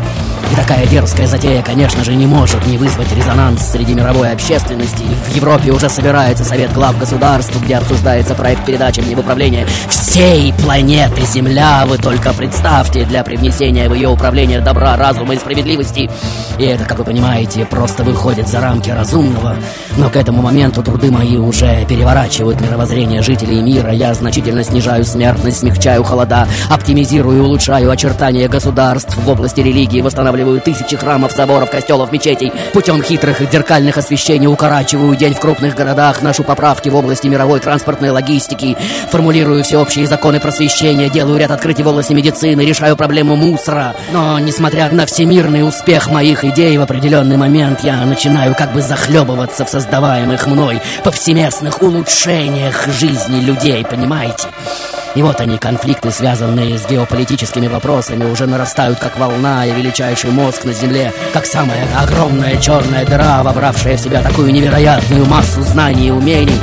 И 0.51 0.55
такая 0.55 0.87
дерзкая 0.87 1.27
затея, 1.27 1.61
конечно 1.61 2.03
же, 2.03 2.15
не 2.15 2.25
может 2.25 2.65
не 2.65 2.77
вызвать 2.77 3.13
резонанс 3.15 3.61
среди 3.69 3.93
мировой 3.93 4.31
общественности. 4.31 5.03
В 5.27 5.35
Европе 5.35 5.71
уже 5.71 5.89
собирается 5.89 6.43
Совет 6.43 6.73
глав 6.73 6.97
государств, 6.97 7.55
где 7.61 7.75
обсуждается 7.75 8.33
проект 8.33 8.65
передачи 8.65 8.99
мне 9.01 9.15
в 9.15 9.19
управление 9.19 9.67
всей 9.87 10.51
планеты 10.53 11.21
Земля. 11.21 11.85
Вы 11.85 11.99
только 11.99 12.33
представьте, 12.33 13.05
для 13.05 13.23
привнесения 13.23 13.87
в 13.87 13.93
ее 13.93 14.09
управление 14.09 14.59
добра, 14.59 14.97
разума 14.97 15.35
и 15.35 15.37
справедливости. 15.37 16.09
И 16.57 16.63
это, 16.63 16.83
как 16.85 16.97
вы 16.97 17.03
понимаете, 17.03 17.65
просто 17.65 18.03
выходит 18.03 18.47
за 18.47 18.59
рамки 18.59 18.89
разумного. 18.89 19.55
Но 19.97 20.09
к 20.09 20.15
этому 20.15 20.41
моменту 20.41 20.81
труды 20.81 21.11
мои 21.11 21.37
уже 21.37 21.85
переворачивают 21.85 22.59
мировоззрение 22.59 23.21
жителей 23.21 23.61
мира. 23.61 23.91
Я 23.91 24.15
значительно 24.15 24.63
снижаю 24.63 25.05
смертность, 25.05 25.59
смягчаю 25.59 26.03
холода, 26.03 26.47
оптимизирую 26.69 27.37
и 27.37 27.41
улучшаю 27.41 27.91
очертания 27.91 28.47
государств 28.47 29.15
в 29.15 29.29
области 29.29 29.61
религии, 29.61 30.01
восстанавливаю 30.01 30.38
тысячи 30.59 30.95
храмов, 30.95 31.31
соборов, 31.31 31.69
костелов, 31.69 32.11
мечетей. 32.11 32.51
Путем 32.73 33.01
хитрых 33.01 33.41
и 33.41 33.47
зеркальных 33.51 33.97
освещений 33.97 34.47
укорачиваю 34.47 35.15
день 35.15 35.33
в 35.33 35.39
крупных 35.39 35.75
городах, 35.75 36.21
ношу 36.21 36.43
поправки 36.43 36.89
в 36.89 36.95
области 36.95 37.27
мировой 37.27 37.59
транспортной 37.59 38.09
логистики, 38.09 38.77
формулирую 39.09 39.63
всеобщие 39.63 40.07
законы 40.07 40.39
просвещения, 40.39 41.09
делаю 41.09 41.37
ряд 41.37 41.51
открытий 41.51 41.83
в 41.83 41.87
области 41.87 42.13
медицины, 42.13 42.61
решаю 42.61 42.95
проблему 42.95 43.35
мусора. 43.35 43.95
Но, 44.11 44.39
несмотря 44.39 44.89
на 44.91 45.05
всемирный 45.05 45.67
успех 45.67 46.09
моих 46.09 46.43
идей, 46.43 46.77
в 46.77 46.81
определенный 46.81 47.37
момент 47.37 47.81
я 47.83 48.05
начинаю 48.05 48.55
как 48.55 48.73
бы 48.73 48.81
захлебываться 48.81 49.65
в 49.65 49.69
создаваемых 49.69 50.47
мной 50.47 50.81
повсеместных 51.03 51.81
улучшениях 51.81 52.87
жизни 52.87 53.39
людей, 53.39 53.85
понимаете? 53.85 54.47
И 55.19 55.21
вот 55.21 55.41
они, 55.41 55.57
конфликты, 55.57 56.11
связанные 56.11 56.77
с 56.77 56.87
геополитическими 56.87 57.67
вопросами, 57.67 58.23
уже 58.23 58.47
нарастают 58.47 58.99
как 58.99 59.19
волна, 59.19 59.65
и 59.65 59.71
величайший 59.73 60.29
мозг 60.29 60.63
на 60.63 60.71
Земле, 60.71 61.11
как 61.33 61.45
самая 61.45 61.85
огромная 62.01 62.55
черная 62.55 63.05
дыра, 63.05 63.43
вобравшая 63.43 63.97
в 63.97 63.99
себя 63.99 64.21
такую 64.21 64.53
невероятную 64.53 65.25
массу 65.25 65.61
знаний 65.61 66.07
и 66.07 66.11
умений, 66.11 66.57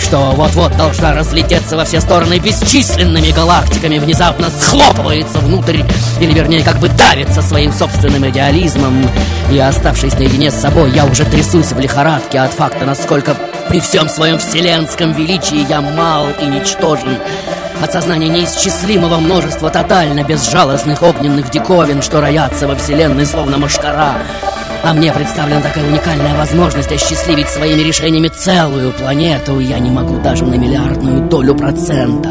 что 0.00 0.32
вот-вот 0.32 0.76
должна 0.76 1.14
разлететься 1.14 1.76
во 1.76 1.84
все 1.84 2.00
стороны 2.00 2.38
бесчисленными 2.38 3.30
галактиками, 3.30 3.98
внезапно 3.98 4.48
схлопывается 4.50 5.38
внутрь, 5.38 5.82
или 6.20 6.32
вернее 6.32 6.62
как 6.62 6.78
бы 6.78 6.88
давится 6.88 7.42
своим 7.42 7.72
собственным 7.72 8.28
идеализмом. 8.28 9.08
И 9.50 9.58
оставшись 9.58 10.14
наедине 10.14 10.50
с 10.50 10.60
собой, 10.60 10.90
я 10.92 11.04
уже 11.06 11.24
трясусь 11.24 11.72
в 11.72 11.78
лихорадке 11.78 12.40
от 12.40 12.52
факта, 12.52 12.84
насколько 12.84 13.36
при 13.68 13.80
всем 13.80 14.08
своем 14.08 14.38
вселенском 14.38 15.12
величии 15.12 15.66
я 15.68 15.80
мал 15.80 16.28
и 16.40 16.44
ничтожен. 16.46 17.18
от 17.82 17.92
сознания 17.92 18.28
неисчислимого 18.28 19.18
множества 19.18 19.70
тотально 19.70 20.22
безжалостных 20.22 21.02
огненных 21.02 21.50
диковин, 21.50 22.00
что 22.00 22.20
роятся 22.20 22.66
во 22.66 22.74
вселенной 22.76 23.26
словно 23.26 23.58
машкара. 23.58 24.14
А 24.82 24.92
мне 24.94 25.12
представлена 25.12 25.60
такая 25.60 25.84
уникальная 25.84 26.36
возможность 26.36 26.92
осчастливить 26.92 27.48
своими 27.48 27.82
решениями 27.82 28.28
целую 28.28 28.92
планету. 28.92 29.58
Я 29.58 29.78
не 29.78 29.90
могу 29.90 30.18
даже 30.18 30.44
на 30.44 30.54
миллиардную 30.54 31.28
долю 31.28 31.54
процента 31.54 32.30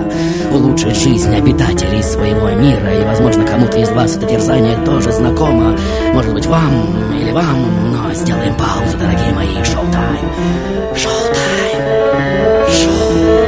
улучшить 0.51 0.95
жизнь 0.95 1.36
обитателей 1.36 2.01
своего 2.01 2.49
мира. 2.51 3.01
И, 3.01 3.05
возможно, 3.05 3.45
кому-то 3.45 3.77
из 3.77 3.89
вас 3.89 4.15
это 4.15 4.25
дерзание 4.25 4.77
тоже 4.86 5.12
знакомо. 5.12 5.77
Может 6.13 6.34
быть, 6.34 6.45
вам 6.45 7.13
или 7.19 7.31
вам, 7.31 7.91
но 7.91 8.13
сделаем 8.13 8.55
паузу, 8.55 8.97
дорогие 8.97 9.34
мои. 9.34 9.63
Шоу-тайм. 9.63 10.95
Шоу-тайм. 10.95 11.81
Шоу-тайм. 12.71 13.44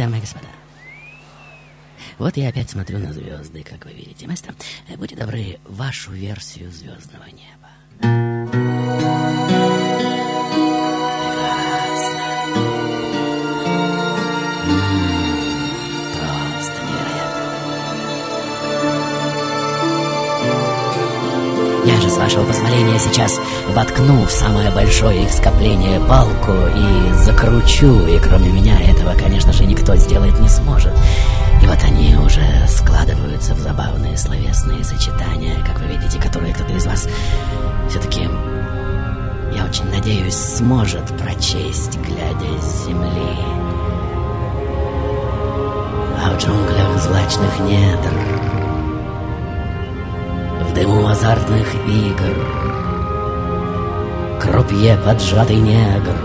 Дамы 0.00 0.16
и 0.16 0.20
господа, 0.20 0.46
вот 2.16 2.34
я 2.38 2.48
опять 2.48 2.70
смотрю 2.70 2.98
на 2.98 3.12
звезды, 3.12 3.62
как 3.62 3.84
вы 3.84 3.92
видите. 3.92 4.26
Мастер, 4.26 4.54
будьте 4.96 5.14
добры, 5.14 5.58
вашу 5.66 6.12
версию 6.12 6.72
звездного 6.72 7.26
неба. 7.26 7.69
Вашего 22.30 22.46
позволения, 22.46 22.96
сейчас 23.00 23.40
воткну 23.74 24.24
в 24.24 24.30
самое 24.30 24.70
большое 24.70 25.24
их 25.24 25.32
скопление 25.32 25.98
палку 25.98 26.52
и 26.52 27.12
закручу, 27.14 28.06
и 28.06 28.20
кроме 28.20 28.50
меня 28.50 28.80
этого, 28.80 29.14
конечно 29.14 29.52
же, 29.52 29.64
никто 29.66 29.96
сделать 29.96 30.38
не 30.38 30.48
сможет. 30.48 30.92
И 31.60 31.66
вот 31.66 31.78
они 31.82 32.14
уже 32.16 32.44
складываются 32.68 33.54
в 33.56 33.58
забавные 33.58 34.16
словесные 34.16 34.84
сочетания, 34.84 35.56
как 35.66 35.80
вы 35.80 35.88
видите, 35.88 36.20
которые 36.20 36.54
кто-то 36.54 36.72
из 36.72 36.86
вас 36.86 37.08
все-таки, 37.88 38.20
я 39.56 39.64
очень 39.64 39.90
надеюсь, 39.90 40.36
сможет 40.36 41.06
прочесть, 41.18 41.98
глядя 41.98 42.62
с 42.62 42.86
земли. 42.86 43.38
А 46.22 46.30
в 46.30 46.38
джунглях 46.38 47.02
злачных 47.02 47.58
недр, 47.60 48.39
дыму 50.80 51.06
азартных 51.06 51.74
игр, 51.86 52.36
крупье 54.40 54.96
поджатый 55.04 55.56
негр, 55.56 56.16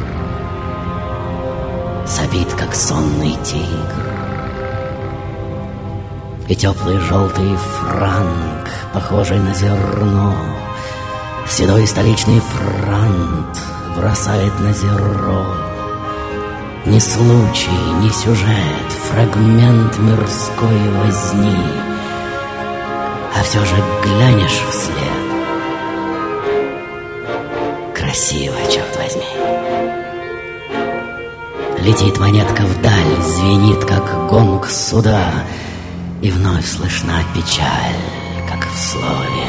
забит, 2.05 2.53
как 2.53 2.73
сонный 2.73 3.35
тигр. 3.43 4.05
И 6.47 6.55
теплый 6.55 6.99
желтый 6.99 7.57
франк, 7.57 8.69
похожий 8.93 9.39
на 9.39 9.53
зерно, 9.53 10.33
Седой 11.49 11.85
столичный 11.85 12.39
франт 12.39 13.59
бросает 13.97 14.57
на 14.61 14.73
зеро. 14.73 15.45
Ни 16.85 16.99
случай, 16.99 17.91
ни 18.01 18.09
сюжет, 18.09 18.91
фрагмент 19.09 19.97
мирской 19.99 20.89
возни, 21.01 21.94
А 23.37 23.43
все 23.43 23.63
же 23.65 23.75
глянешь 24.01 24.61
вслед. 24.69 24.95
Красиво, 27.93 28.55
черт 28.71 28.95
возьми. 28.97 29.25
Летит 31.79 32.17
монетка 32.17 32.61
вдаль, 32.61 33.21
звенит, 33.21 33.85
как 33.85 34.27
гонг 34.27 34.67
суда, 34.67 35.23
И 36.21 36.31
вновь 36.31 36.65
слышна 36.65 37.23
печаль, 37.35 38.01
как 38.49 38.65
в 38.67 38.77
слове 38.79 39.45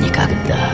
Никогда, 0.00 0.68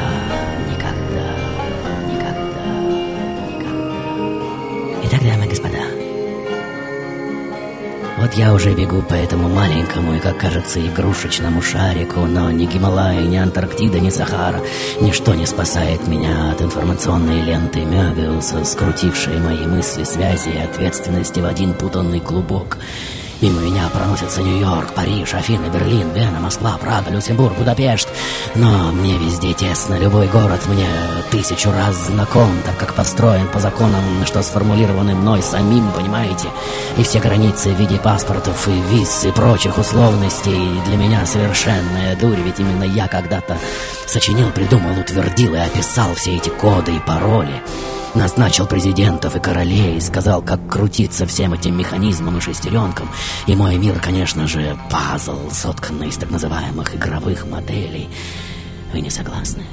вот 8.28 8.36
я 8.36 8.52
уже 8.52 8.74
бегу 8.74 9.00
по 9.02 9.14
этому 9.14 9.48
маленькому 9.48 10.14
и, 10.14 10.18
как 10.18 10.38
кажется, 10.38 10.80
игрушечному 10.86 11.62
шарику, 11.62 12.20
но 12.20 12.50
ни 12.50 12.66
Гималай, 12.66 13.26
ни 13.26 13.36
Антарктида, 13.36 14.00
ни 14.00 14.10
Сахара, 14.10 14.60
ничто 15.00 15.34
не 15.34 15.46
спасает 15.46 16.06
меня 16.06 16.50
от 16.52 16.60
информационной 16.60 17.40
ленты 17.40 17.80
Мёбиуса, 17.80 18.64
скрутившей 18.64 19.38
мои 19.38 19.66
мысли, 19.66 20.04
связи 20.04 20.50
и 20.50 20.58
ответственности 20.58 21.40
в 21.40 21.46
один 21.46 21.72
путанный 21.72 22.20
клубок. 22.20 22.78
Мимо 23.40 23.60
меня 23.60 23.88
проносятся 23.92 24.42
Нью-Йорк, 24.42 24.94
Париж, 24.94 25.32
Афины, 25.32 25.66
Берлин, 25.66 26.12
Вена, 26.12 26.40
Москва, 26.40 26.76
Прага, 26.80 27.10
Люксембург, 27.10 27.56
Будапешт. 27.56 28.08
Но 28.56 28.90
мне 28.90 29.16
везде 29.16 29.52
тесно, 29.52 29.96
любой 29.96 30.26
город 30.26 30.60
мне 30.66 30.88
тысячу 31.30 31.70
раз 31.70 31.94
знаком, 32.06 32.50
так 32.66 32.76
как 32.76 32.94
построен 32.94 33.46
по 33.46 33.60
законам, 33.60 34.02
что 34.26 34.42
сформулированы 34.42 35.14
мной 35.14 35.40
самим, 35.40 35.92
понимаете? 35.92 36.48
И 36.96 37.04
все 37.04 37.20
границы 37.20 37.70
в 37.70 37.78
виде 37.78 37.96
паспортов 37.98 38.66
и 38.66 38.80
виз 38.90 39.24
и 39.24 39.30
прочих 39.30 39.78
условностей 39.78 40.80
для 40.86 40.96
меня 40.96 41.24
совершенная 41.24 42.16
дурь, 42.16 42.40
ведь 42.44 42.58
именно 42.58 42.82
я 42.82 43.06
когда-то 43.06 43.56
сочинил, 44.06 44.50
придумал, 44.50 44.98
утвердил 44.98 45.54
и 45.54 45.58
описал 45.58 46.12
все 46.14 46.36
эти 46.36 46.48
коды 46.48 46.96
и 46.96 46.98
пароли. 46.98 47.62
Назначил 48.14 48.66
президентов 48.66 49.36
и 49.36 49.40
королей, 49.40 50.00
сказал, 50.00 50.42
как 50.42 50.66
крутиться 50.68 51.26
всем 51.26 51.52
этим 51.52 51.76
механизмом 51.76 52.38
и 52.38 52.40
шестеренкам. 52.40 53.10
И 53.46 53.54
мой 53.54 53.76
мир, 53.76 54.00
конечно 54.00 54.46
же, 54.46 54.76
пазл, 54.90 55.50
сотканный 55.50 56.08
из 56.08 56.16
так 56.16 56.30
называемых 56.30 56.96
игровых 56.96 57.46
моделей. 57.46 58.08
Вы 58.92 59.00
не 59.00 59.10
согласны? 59.10 59.64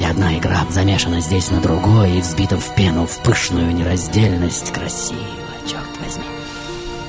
И 0.00 0.04
одна 0.04 0.36
игра 0.36 0.64
замешана 0.70 1.20
здесь 1.20 1.50
на 1.50 1.60
другой 1.60 2.18
и 2.18 2.20
взбита 2.20 2.56
в 2.56 2.74
пену, 2.74 3.06
в 3.06 3.18
пышную 3.18 3.74
нераздельность. 3.74 4.72
Красиво, 4.72 5.18
черт. 5.66 5.93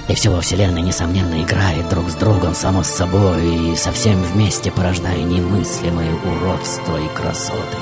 И 0.08 0.14
все 0.14 0.30
во 0.30 0.42
Вселенной, 0.42 0.84
несомненно, 0.84 1.42
играет 1.42 1.90
друг 1.90 2.12
с 2.12 2.14
другом, 2.14 2.54
само 2.54 2.84
с 2.84 2.90
собой, 2.90 3.72
и 3.72 3.76
совсем 3.76 4.22
вместе 4.22 4.72
порождая 4.72 5.24
немыслимые 5.24 6.14
уродства 6.14 6.98
и 6.98 7.08
красоты. 7.18 7.78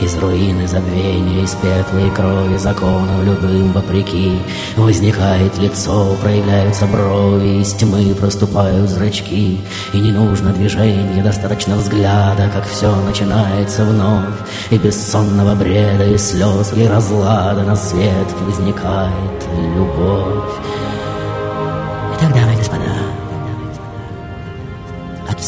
Из 0.00 0.16
руины 0.16 0.66
забвения, 0.66 1.44
из 1.44 1.50
пепла 1.50 1.98
и 1.98 2.10
крови 2.10 2.56
законов 2.56 3.22
любым 3.22 3.72
вопреки 3.72 4.40
Возникает 4.76 5.58
лицо, 5.58 6.16
проявляются 6.22 6.86
брови, 6.86 7.60
из 7.60 7.72
тьмы 7.74 8.14
проступают 8.14 8.88
зрачки. 8.88 9.60
И 9.92 10.00
не 10.00 10.10
нужно 10.10 10.52
движения, 10.52 11.22
достаточно 11.22 11.76
взгляда, 11.76 12.50
как 12.52 12.66
все 12.66 12.92
начинается 12.96 13.84
вновь. 13.84 14.34
И 14.70 14.78
бессонного 14.78 15.54
бреда, 15.54 16.04
и 16.04 16.18
слез, 16.18 16.72
и 16.74 16.84
разлада 16.86 17.62
на 17.62 17.76
свет 17.76 18.26
возникает 18.40 19.44
любовь 19.76 20.69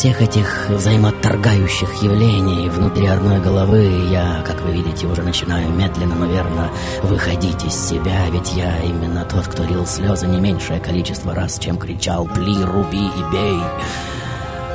всех 0.03 0.21
этих 0.21 0.69
взаимоторгающих 0.69 2.03
явлений 2.03 2.69
внутри 2.69 3.07
одной 3.07 3.39
головы 3.39 4.09
я, 4.11 4.43
как 4.45 4.61
вы 4.63 4.73
видите, 4.73 5.07
уже 5.07 5.23
начинаю 5.23 5.71
медленно, 5.71 6.17
но 6.17 6.27
верно 6.27 6.73
выходить 7.05 7.65
из 7.65 7.89
себя, 7.89 8.29
ведь 8.33 8.53
я 8.53 8.83
именно 8.83 9.25
тот, 9.25 9.47
кто 9.47 9.63
лил 9.63 9.87
слезы 9.87 10.27
не 10.27 10.41
меньшее 10.41 10.81
количество 10.81 11.37
раз, 11.37 11.57
чем 11.61 11.79
кричал 11.79 12.25
«Пли, 12.27 12.65
руби 12.65 12.99
и 12.99 13.33
бей!» 13.33 13.61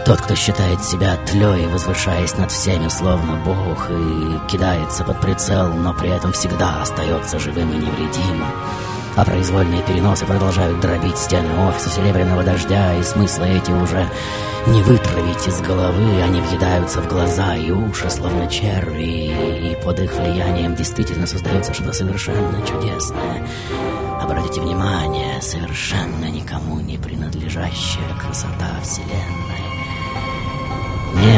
Тот, 0.05 0.21
кто 0.21 0.33
считает 0.33 0.81
себя 0.85 1.17
тлей, 1.29 1.67
возвышаясь 1.67 2.37
над 2.37 2.49
всеми, 2.49 2.87
словно 2.87 3.35
бог, 3.43 3.89
и 3.89 4.49
кидается 4.49 5.03
под 5.03 5.19
прицел, 5.19 5.73
но 5.73 5.93
при 5.93 6.09
этом 6.09 6.31
всегда 6.31 6.83
остается 6.83 7.37
живым 7.37 7.69
и 7.73 7.75
невредимым 7.75 8.47
а 9.17 9.25
произвольные 9.25 9.81
переносы 9.81 10.25
продолжают 10.25 10.79
дробить 10.79 11.17
стены 11.17 11.49
офиса 11.67 11.89
Серебряного 11.89 12.43
Дождя, 12.43 12.95
и 12.95 13.01
смыслы 13.01 13.47
эти 13.47 13.71
уже 13.71 14.07
не 14.67 14.83
вытравить 14.83 15.47
из 15.47 15.59
головы, 15.61 16.21
они 16.21 16.39
въедаются 16.39 17.01
в 17.01 17.07
глаза 17.07 17.55
и 17.55 17.71
уши, 17.71 18.09
словно 18.11 18.47
черви, 18.47 19.71
и 19.71 19.77
под 19.83 19.99
их 19.99 20.13
влиянием 20.13 20.75
действительно 20.75 21.25
создается 21.25 21.73
что-то 21.73 21.93
совершенно 21.93 22.61
чудесное. 22.67 23.47
Обратите 24.21 24.61
внимание, 24.61 25.41
совершенно 25.41 26.25
никому 26.25 26.79
не 26.79 26.97
принадлежащая 26.97 28.13
красота 28.19 28.79
Вселенной. 28.83 29.46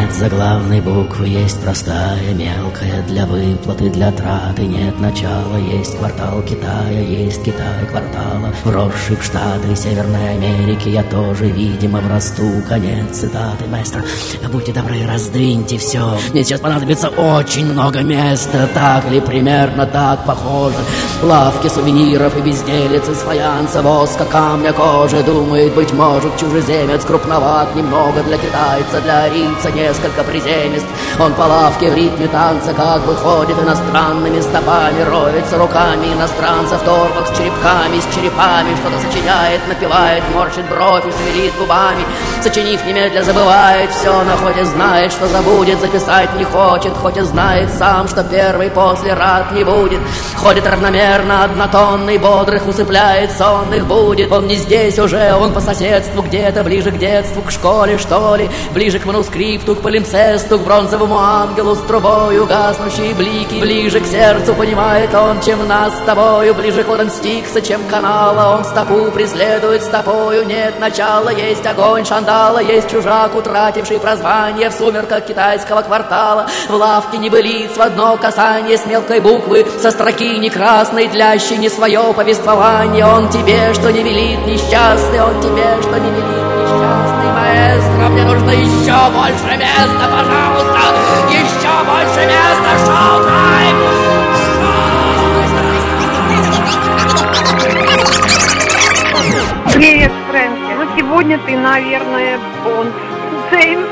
Нет 0.10 0.18
заглавной 0.18 0.82
буквы, 0.82 1.28
есть 1.28 1.62
простая, 1.62 2.34
мелкая. 2.34 3.04
Для 3.08 3.28
выплаты, 3.28 3.92
для 3.92 4.12
траты 4.12 4.64
нет 4.64 5.00
начала. 5.00 5.58
Есть 5.58 5.98
квартал 5.98 6.42
Китая, 6.42 7.00
есть 7.00 7.44
Китай 7.44 7.86
квартала. 7.88 8.52
Вросший 8.64 9.18
в 9.18 9.24
Штаты 9.24 9.76
Северной 9.76 10.32
Америки 10.32 10.90
Я 10.90 11.04
тоже, 11.04 11.46
видимо, 11.46 12.00
врасту. 12.00 12.44
Конец 12.68 13.20
цитаты 13.20 13.68
маэстро 13.68 14.04
Будьте 14.52 14.74
добры, 14.74 15.06
раздвиньте 15.08 15.78
все 15.78 16.18
Мне 16.34 16.44
сейчас 16.44 16.60
понадобится 16.60 17.10
очень 17.10 17.72
много 17.72 18.02
места. 18.02 18.68
Так 18.74 19.10
ли 19.12 19.22
примерно 19.22 19.86
так 19.86 20.26
похоже? 20.26 20.78
Лавки 21.22 21.68
сувениров 21.68 22.36
и 22.36 22.42
безделицы 22.42 23.14
с 23.14 23.20
фаянса 23.20 23.84
Воска, 23.84 24.26
камня, 24.26 24.74
кожи. 24.74 25.22
Думает, 25.22 25.76
быть 25.76 25.94
может, 25.94 26.36
чужеземец 26.40 27.06
Крупноват. 27.06 27.76
Немного 27.76 28.24
для 28.24 28.38
китайца, 28.38 29.02
для 29.04 29.30
рица 29.30 29.72
несколько 30.00 30.24
приземист 30.24 30.86
Он 31.20 31.34
по 31.34 31.42
лавке 31.42 31.90
в 31.90 31.96
ритме 31.96 32.28
танца 32.28 32.74
как 32.74 33.06
бы 33.06 33.16
ходит 33.16 33.58
иностранными 33.60 34.40
стопами 34.40 35.02
Роется 35.02 35.58
руками 35.58 36.14
иностранца 36.14 36.78
в 36.78 36.84
торбах 36.84 37.28
с 37.28 37.38
черепками, 37.38 38.00
с 38.00 38.16
черепами 38.16 38.76
Что-то 38.76 39.00
сочиняет, 39.00 39.68
напевает, 39.68 40.24
морщит 40.34 40.68
бровь 40.70 41.06
и 41.06 41.12
шевелит 41.12 41.54
губами. 41.58 42.04
Сочинив 42.42 42.86
немедля 42.86 43.24
забывает 43.24 43.92
все, 43.92 44.24
но 44.24 44.38
хоть 44.38 44.58
и 44.58 44.64
знает, 44.64 45.12
что 45.12 45.28
забудет 45.28 45.80
Записать 45.80 46.34
не 46.38 46.44
хочет, 46.44 46.94
хоть 46.94 47.18
и 47.18 47.22
знает 47.22 47.70
сам, 47.72 48.08
что 48.08 48.24
первый 48.24 48.70
после 48.70 49.14
рад 49.14 49.52
не 49.52 49.64
будет. 49.64 50.00
Ходит 50.38 50.68
равномерно, 50.68 51.44
однотонный, 51.44 52.18
бодрых 52.18 52.68
усыпляет, 52.68 53.32
сонных 53.32 53.86
будет. 53.86 54.32
Он 54.32 54.48
не 54.48 54.56
здесь 54.56 54.98
уже, 55.00 55.34
он 55.34 55.54
по 55.54 55.60
соседству, 55.60 56.22
где-то 56.22 56.64
ближе 56.64 56.92
к 56.92 56.98
детству, 56.98 57.42
к 57.42 57.52
школе, 57.52 57.98
что 57.98 58.36
ли 58.36 58.50
Ближе 58.74 59.00
к 59.00 59.06
манускрипту, 59.06 59.76
к 59.76 59.82
полимцесту, 59.90 60.60
к 60.60 60.62
бронзовому 60.62 61.18
ангелу 61.18 61.74
с 61.74 61.80
трубою 61.80 62.46
гаснущие 62.46 63.16
блики. 63.16 63.60
Ближе 63.60 64.00
к 64.00 64.06
сердцу 64.06 64.54
понимает 64.54 65.16
он, 65.16 65.42
чем 65.42 65.68
нас 65.68 65.98
с 65.98 66.02
тобою. 66.02 66.54
Ближе 66.54 66.84
к 66.84 67.10
Стикса, 67.10 67.60
чем 67.60 67.82
канала. 67.86 68.56
Он 68.56 68.64
стопу 68.64 69.10
преследует 69.10 69.82
стопою. 69.82 70.46
Нет 70.46 70.80
начала, 70.80 71.30
есть 71.30 71.66
огонь 71.66 72.06
шандала. 72.06 72.60
Есть 72.60 72.92
чужак, 72.92 73.34
утративший 73.36 74.00
прозвание 74.00 74.70
В 74.70 74.74
сумерках 74.74 75.26
китайского 75.26 75.82
квартала. 75.82 76.46
В 76.68 76.76
лавке 76.76 77.18
небылиц 77.18 77.76
в 77.76 77.82
одно 77.82 78.16
касание 78.18 78.78
С 78.78 78.86
мелкой 78.86 79.22
буквы, 79.22 79.66
со 79.82 79.90
строки 79.90 80.38
не 80.38 80.52
красной 80.52 81.08
Длящей 81.08 81.58
не 81.58 81.68
свое 81.70 82.14
повествование. 82.16 83.08
Он 83.08 83.28
тебе, 83.30 83.74
что 83.74 83.92
не 83.92 84.04
велит 84.04 84.46
несчастный 84.46 85.20
Он 85.20 85.42
тебе, 85.42 85.82
что 85.82 85.98
не 85.98 86.12
велит 86.12 86.50
несчастный 86.62 87.32
Маэстро, 87.32 87.89
мне 88.08 88.24
нужно 88.24 88.52
еще 88.52 89.12
больше 89.12 89.58
места, 89.58 90.06
пожалуйста 90.10 90.80
Еще 91.30 91.74
больше 91.86 92.26
места, 92.26 92.72
шоу-тайм 92.86 93.78
Привет, 99.74 100.12
Фрэнки. 100.30 100.74
Ну, 100.78 100.98
сегодня 100.98 101.40
ты, 101.46 101.56
наверное, 101.56 102.38
Бонд. 102.64 102.94
Джеймс. 103.50 103.88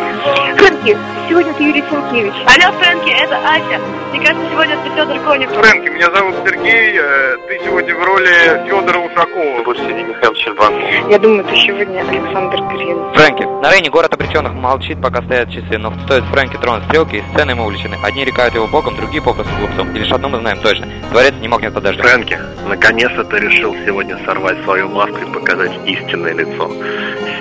Фрэнки, 0.57 0.97
сегодня 1.29 1.53
ты 1.53 1.63
Юрий 1.63 1.83
Сенкевич. 1.89 2.33
Алло, 2.45 2.71
Фрэнки, 2.79 3.09
это 3.09 3.37
Ася. 3.37 3.79
Мне 4.11 4.25
кажется, 4.25 4.45
сегодня 4.51 4.77
ты 4.83 4.89
Федор 4.95 5.19
Конев. 5.19 5.49
Фрэнки, 5.51 5.89
меня 5.89 6.09
зовут 6.11 6.35
Сергей. 6.45 6.97
э, 6.99 7.37
Ты 7.47 7.59
сегодня 7.65 7.95
в 7.95 8.03
роли 8.03 8.27
Федора 8.67 8.99
Ушакова. 8.99 9.71
Арсений 9.71 10.03
Михайлович 10.03 10.43
Щербан. 10.43 10.73
Я 11.09 11.19
думаю, 11.19 11.43
ты 11.43 11.55
сегодня 11.57 11.99
Александр 12.01 12.57
Грин. 12.73 12.97
Фрэнки. 13.13 13.43
На 13.61 13.71
Рейне 13.71 13.89
город 13.89 14.13
обреченных 14.13 14.53
молчит, 14.53 15.01
пока 15.01 15.21
стоят 15.23 15.49
часы, 15.51 15.77
но 15.77 15.93
стоит 16.05 16.23
Фрэнки 16.25 16.57
тронуть 16.57 16.83
стрелки, 16.85 17.15
и 17.17 17.23
сцены 17.33 17.51
ему 17.51 17.63
увлечены. 17.65 17.97
Одни 18.03 18.23
рекают 18.25 18.55
его 18.55 18.67
боком, 18.67 18.95
другие 18.95 19.21
попросту 19.21 19.53
глупцом. 19.59 19.93
И 19.95 19.99
лишь 19.99 20.11
одно 20.11 20.29
мы 20.29 20.39
знаем 20.39 20.59
точно. 20.61 20.87
Дворец 21.11 21.33
не 21.41 21.47
мог 21.47 21.61
не 21.61 21.69
подождать. 21.71 22.05
Фрэнки, 22.05 22.39
наконец-то 22.67 23.23
ты 23.25 23.37
решил 23.39 23.75
сегодня 23.85 24.17
сорвать 24.25 24.57
свою 24.63 24.87
маску 24.89 25.17
и 25.17 25.31
показать 25.31 25.71
истинное 25.85 26.33
лицо. 26.33 26.71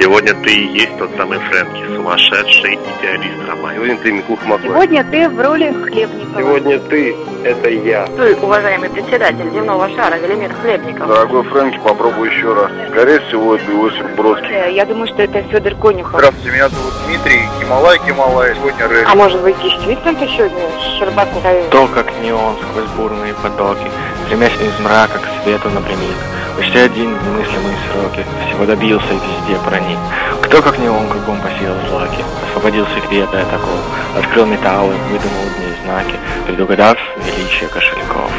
Сегодня 0.01 0.35
ты 0.43 0.51
и 0.55 0.67
есть 0.79 0.99
тот 0.99 1.11
самый 1.17 1.39
Фрэнки, 1.39 1.95
сумасшедший 1.95 2.75
идеалист 2.99 3.49
романа. 3.49 3.76
Сегодня 3.77 3.97
ты 3.99 4.11
Микух 4.11 4.39
Сегодня 4.63 5.05
ты 5.05 5.29
в 5.29 5.39
роли 5.39 5.71
Хлебникова. 5.71 6.39
Сегодня 6.41 6.79
ты– 6.79 7.15
это 7.45 7.69
я. 7.69 8.07
Ты, 8.07 8.35
уважаемый 8.37 8.89
председатель 8.89 9.51
земного 9.53 9.91
шара 9.91 10.17
Велимир 10.17 10.51
Хлебников. 10.55 11.07
Дорогой 11.07 11.43
Фрэнки, 11.45 11.79
попробуй 11.85 12.31
еще 12.31 12.55
раз. 12.55 12.71
Скорее 12.91 13.21
всего, 13.21 13.55
это 13.55 13.71
Иосиф 13.71 14.17
Бродский. 14.17 14.49
Э, 14.49 14.73
Я 14.73 14.87
думаю, 14.87 15.09
что 15.09 15.23
это 15.23 15.43
Федор 15.43 15.75
Конюхов. 15.75 16.15
Здравствуйте, 16.15 16.57
меня 16.57 16.69
зовут 16.71 16.95
Дмитрий. 17.07 17.43
Кималай, 17.61 17.99
Кималай. 17.99 18.55
Сегодня 18.55 18.89
Рэш. 18.89 19.09
А 19.13 19.15
может 19.15 19.43
быть, 19.43 19.57
действительно 19.63 20.15
ты 20.15 20.27
сегодня 20.27 20.63
Щербак 20.99 21.29
Михаил? 21.37 21.69
То, 21.69 21.87
как 21.89 22.07
неон 22.23 22.57
сквозь 22.71 22.89
бурные 22.97 23.35
потоки, 23.35 23.91
стремясь 24.27 24.61
из 24.61 24.79
мрака 24.81 25.19
к 25.19 25.43
свету 25.43 25.71
напрямик. 25.71 26.17
Почти 26.57 26.79
один 26.79 27.15
в 27.15 27.27
немыслимые 27.27 27.77
сроки, 27.91 28.27
всего 28.47 28.67
добился 28.67 29.07
и 29.13 29.15
везде 29.15 29.59
проник. 29.65 29.99
Кто, 30.43 30.63
как 30.63 30.79
не 30.79 30.89
он, 30.89 31.09
кругом 31.09 31.41
посеял 31.41 31.77
злаки, 31.89 32.25
освободил 32.49 32.87
секреты 32.89 33.37
от 33.37 33.53
оков, 33.53 33.81
открыл 34.17 34.47
металлы, 34.47 34.95
выдумал 35.11 35.45
дни 35.59 35.75
знаки, 35.85 36.17
предугадав 36.47 36.99
величие 37.25 37.69
кошельков. 37.69 38.31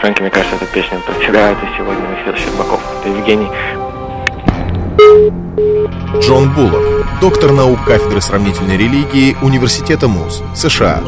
Фрэнки, 0.00 0.20
мне 0.20 0.30
кажется, 0.30 0.56
эта 0.56 0.66
песня 0.66 0.98
про 0.98 1.14
тебя, 1.14 1.52
это 1.52 1.66
сегодня 1.78 2.06
Михаил 2.08 2.36
Щербаков. 2.36 2.80
Это 3.00 3.08
Евгений 3.08 3.48
Джон 6.20 6.54
Буллок, 6.54 7.20
доктор 7.20 7.52
наук 7.52 7.84
кафедры 7.84 8.20
сравнительной 8.20 8.76
религии 8.76 9.36
Университета 9.42 10.06
МУЗ, 10.06 10.42
США. 10.54 11.02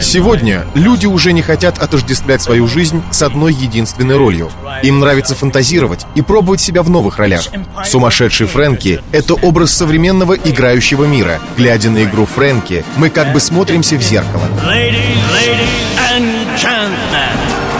Сегодня 0.00 0.66
люди 0.74 1.06
уже 1.06 1.32
не 1.32 1.42
хотят 1.42 1.78
отождествлять 1.78 2.40
свою 2.40 2.66
жизнь 2.66 3.02
с 3.10 3.22
одной 3.22 3.52
единственной 3.52 4.16
ролью. 4.16 4.50
Им 4.82 5.00
нравится 5.00 5.34
фантазировать 5.34 6.06
и 6.14 6.22
пробовать 6.22 6.60
себя 6.60 6.82
в 6.82 6.90
новых 6.90 7.18
ролях. 7.18 7.42
Сумасшедший 7.84 8.46
Фрэнки— 8.46 9.00
это 9.12 9.34
образ 9.34 9.72
современного 9.72 10.34
играющего 10.34 11.04
мира. 11.04 11.40
Глядя 11.56 11.90
на 11.90 12.04
игру 12.04 12.26
Фрэнки, 12.26 12.84
мы 12.96 13.10
как 13.10 13.32
бы 13.32 13.40
смотримся 13.40 13.96
в 13.96 14.02
зеркало. 14.02 14.44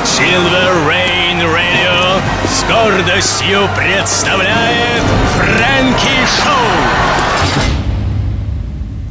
Silver 0.05 0.72
гордостью 2.73 3.69
представляет 3.77 5.03
Фрэнки 5.35 6.27
Шоу. 6.43 7.63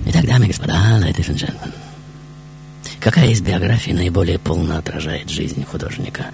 Итак, 0.07 0.25
дамы 0.25 0.45
и 0.45 0.47
господа, 0.47 0.73
ladies 0.99 1.29
and 1.29 1.35
gentlemen, 1.35 1.71
какая 2.99 3.27
из 3.27 3.41
биографий 3.41 3.93
наиболее 3.93 4.39
полно 4.39 4.79
отражает 4.79 5.29
жизнь 5.29 5.63
художника? 5.63 6.25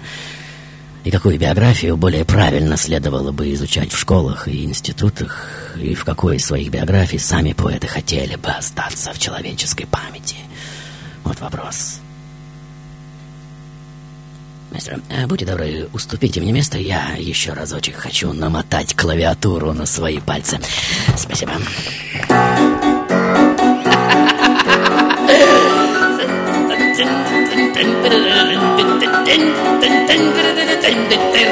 И 1.04 1.10
какую 1.10 1.38
биографию 1.38 1.98
более 1.98 2.24
правильно 2.24 2.78
следовало 2.78 3.30
бы 3.30 3.52
изучать 3.52 3.92
в 3.92 3.98
школах 3.98 4.48
и 4.48 4.64
институтах? 4.64 5.74
И 5.76 5.94
в 5.94 6.04
какой 6.04 6.36
из 6.36 6.46
своих 6.46 6.70
биографий 6.70 7.18
сами 7.18 7.52
поэты 7.52 7.88
хотели 7.88 8.36
бы 8.36 8.48
остаться 8.48 9.12
в 9.12 9.18
человеческой 9.18 9.86
памяти? 9.86 10.36
Вот 11.24 11.38
вопрос. 11.40 12.00
Мастер, 14.70 15.00
э, 15.08 15.26
будьте 15.26 15.46
добры, 15.46 15.88
уступите 15.92 16.40
мне 16.40 16.52
место. 16.52 16.78
Я 16.78 17.14
еще 17.18 17.52
разочек 17.52 17.96
хочу 17.96 18.32
намотать 18.32 18.94
клавиатуру 18.94 19.72
на 19.72 19.86
свои 19.86 20.20
пальцы. 20.20 20.58
Спасибо. 21.16 21.52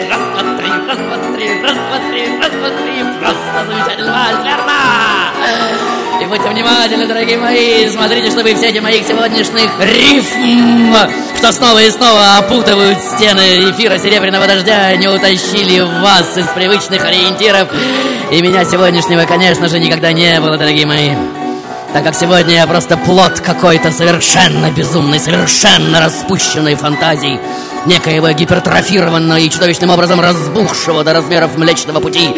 Раз, 0.09 0.19
два, 0.19 0.43
три, 0.59 0.69
раз, 0.89 0.99
два, 0.99 1.17
три, 1.37 1.62
раз, 1.62 1.75
два, 1.75 1.99
три, 2.11 2.39
раз, 2.39 2.51
два, 2.51 2.69
три. 2.69 3.05
Просто 3.21 3.65
замечательный 3.69 4.11
вальс, 4.11 4.39
верно? 4.45 4.73
И 6.21 6.25
будьте 6.27 6.49
внимательны, 6.49 7.07
дорогие 7.07 7.39
мои, 7.39 7.89
смотрите, 7.91 8.31
чтобы 8.31 8.55
все 8.55 8.71
эти 8.71 8.79
моих 8.79 9.07
сегодняшних 9.07 9.71
рифм, 9.79 10.97
что 11.37 11.53
снова 11.53 11.79
и 11.83 11.91
снова 11.91 12.39
опутывают 12.39 12.99
стены 12.99 13.71
эфира 13.71 13.97
Серебряного 13.99 14.49
Дождя, 14.49 14.97
не 14.97 15.07
утащили 15.07 15.81
вас 16.03 16.37
из 16.37 16.47
привычных 16.49 17.05
ориентиров. 17.05 17.69
И 18.33 18.43
меня 18.43 18.65
сегодняшнего, 18.65 19.25
конечно 19.27 19.69
же, 19.69 19.79
никогда 19.79 20.12
не 20.12 20.41
было, 20.41 20.57
дорогие 20.57 20.87
мои. 20.87 21.11
Так 21.97 22.05
как 22.05 22.15
сегодня 22.15 22.57
я 22.57 22.67
просто 22.67 22.99
плод 22.99 23.41
какой-то 23.41 23.91
совершенно 23.91 24.71
безумной, 24.71 25.19
совершенно 25.19 25.99
распущенной 25.99 26.75
фантазии 26.75 27.41
некоего 27.87 28.31
гипертрофированного 28.33 29.39
и 29.39 29.49
чудовищным 29.49 29.89
образом 29.89 30.21
разбухшего 30.21 31.05
до 31.05 31.15
размеров 31.15 31.57
Млечного 31.57 32.01
Пути. 32.01 32.29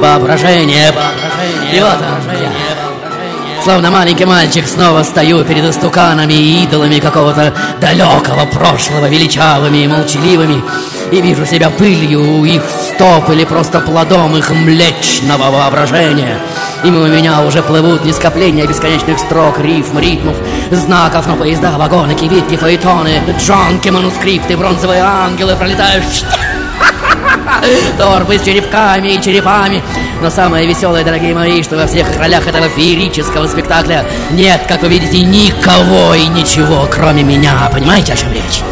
Воображения, 0.00 0.92
воображения, 0.92 1.76
и 1.76 1.80
вот 1.80 1.98
воображение, 2.00 2.52
Словно 3.64 3.90
маленький 3.90 4.26
мальчик 4.26 4.68
снова 4.68 5.02
стою 5.02 5.44
перед 5.44 5.64
истуканами 5.64 6.32
и 6.32 6.62
идолами 6.62 7.00
какого-то 7.00 7.52
далекого 7.80 8.46
прошлого, 8.46 9.06
величавыми 9.06 9.78
и 9.78 9.88
молчаливыми, 9.88 10.62
и 11.10 11.20
вижу 11.20 11.44
себя 11.44 11.70
пылью 11.70 12.38
у 12.38 12.44
их 12.44 12.62
стоп 12.68 13.30
или 13.30 13.44
просто 13.44 13.80
плодом 13.80 14.36
их 14.36 14.50
млечного 14.50 15.50
воображения. 15.50 16.38
И 16.84 16.90
мимо 16.90 17.08
меня 17.08 17.42
уже 17.42 17.62
плывут 17.62 18.04
не 18.04 18.12
скопления 18.12 18.66
бесконечных 18.66 19.18
строк, 19.18 19.58
рифм, 19.58 19.98
ритмов, 19.98 20.36
знаков, 20.70 21.26
но 21.26 21.36
поезда, 21.36 21.72
вагоны, 21.72 22.14
кибитки, 22.14 22.56
фаэтоны, 22.56 23.20
джонки, 23.38 23.88
манускрипты, 23.88 24.56
бронзовые 24.56 25.02
ангелы 25.02 25.56
пролетают 25.56 26.04
торбы 27.98 28.38
с 28.38 28.42
черепками 28.42 29.08
и 29.08 29.20
черепами. 29.20 29.82
Но 30.22 30.30
самое 30.30 30.66
веселое, 30.66 31.04
дорогие 31.04 31.34
мои, 31.34 31.62
что 31.62 31.76
во 31.76 31.86
всех 31.86 32.06
ролях 32.18 32.46
этого 32.46 32.68
феерического 32.68 33.46
спектакля 33.46 34.04
нет, 34.30 34.60
как 34.68 34.82
вы 34.82 34.88
видите, 34.88 35.20
никого 35.20 36.14
и 36.14 36.26
ничего, 36.26 36.86
кроме 36.90 37.22
меня. 37.22 37.68
Понимаете, 37.72 38.12
о 38.12 38.16
чем 38.16 38.32
речь? 38.32 38.62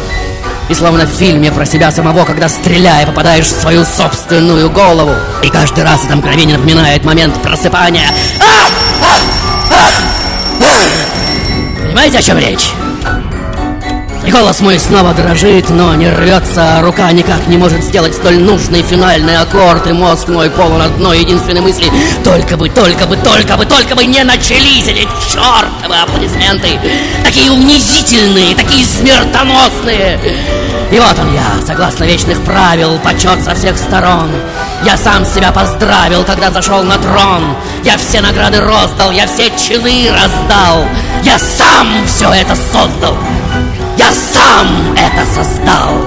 И 0.69 0.73
словно 0.75 1.05
в 1.05 1.09
фильме 1.09 1.51
про 1.51 1.65
себя 1.65 1.91
самого, 1.91 2.25
когда 2.25 2.47
стреляя, 2.47 3.05
попадаешь 3.05 3.47
в 3.47 3.59
свою 3.59 3.83
собственную 3.83 4.69
голову. 4.69 5.13
И 5.43 5.49
каждый 5.49 5.83
раз 5.83 6.05
это 6.05 6.15
мгновение 6.15 6.57
напоминает 6.57 7.03
момент 7.03 7.41
просыпания. 7.41 8.07
Понимаете, 11.83 12.19
о 12.19 12.21
чем 12.21 12.37
речь? 12.37 12.71
Голос 14.31 14.59
мой 14.61 14.77
снова 14.77 15.13
дрожит, 15.13 15.69
но 15.69 15.95
не 15.95 16.07
рвется, 16.07 16.81
рука 16.81 17.11
никак 17.11 17.47
не 17.47 17.57
может 17.57 17.83
сделать 17.83 18.13
столь 18.13 18.37
нужный 18.37 18.83
финальный 18.83 19.37
аккорд, 19.37 19.87
и 19.87 19.91
мозг 19.91 20.27
мой 20.27 20.51
полон 20.51 20.81
одной 20.81 21.21
единственной 21.21 21.61
мысли. 21.61 21.91
Только 22.23 22.55
бы, 22.55 22.69
только 22.69 23.07
бы, 23.07 23.17
только 23.17 23.57
бы, 23.57 23.65
только 23.65 23.95
бы 23.95 24.05
не 24.05 24.23
начались 24.23 24.87
эти 24.87 25.07
чертовы 25.27 25.95
аплодисменты. 25.95 26.79
Такие 27.23 27.51
унизительные, 27.51 28.55
такие 28.55 28.85
смертоносные. 28.85 30.19
И 30.91 30.99
вот 30.99 31.17
он 31.19 31.33
я, 31.33 31.65
согласно 31.65 32.03
вечных 32.03 32.43
правил, 32.43 32.99
почет 32.99 33.43
со 33.43 33.55
всех 33.55 33.77
сторон. 33.77 34.29
Я 34.83 34.95
сам 34.97 35.25
себя 35.25 35.51
поздравил, 35.51 36.23
когда 36.23 36.51
зашел 36.51 36.83
на 36.83 36.97
трон. 36.97 37.55
Я 37.83 37.97
все 37.97 38.21
награды 38.21 38.59
роздал, 38.59 39.11
я 39.11 39.25
все 39.27 39.51
чины 39.57 40.09
раздал. 40.11 40.85
Я 41.23 41.37
сам 41.37 41.87
все 42.07 42.31
это 42.31 42.55
создал. 42.55 43.17
Я 44.09 44.15
сам 44.15 44.95
это 44.95 45.23
создал. 45.23 46.03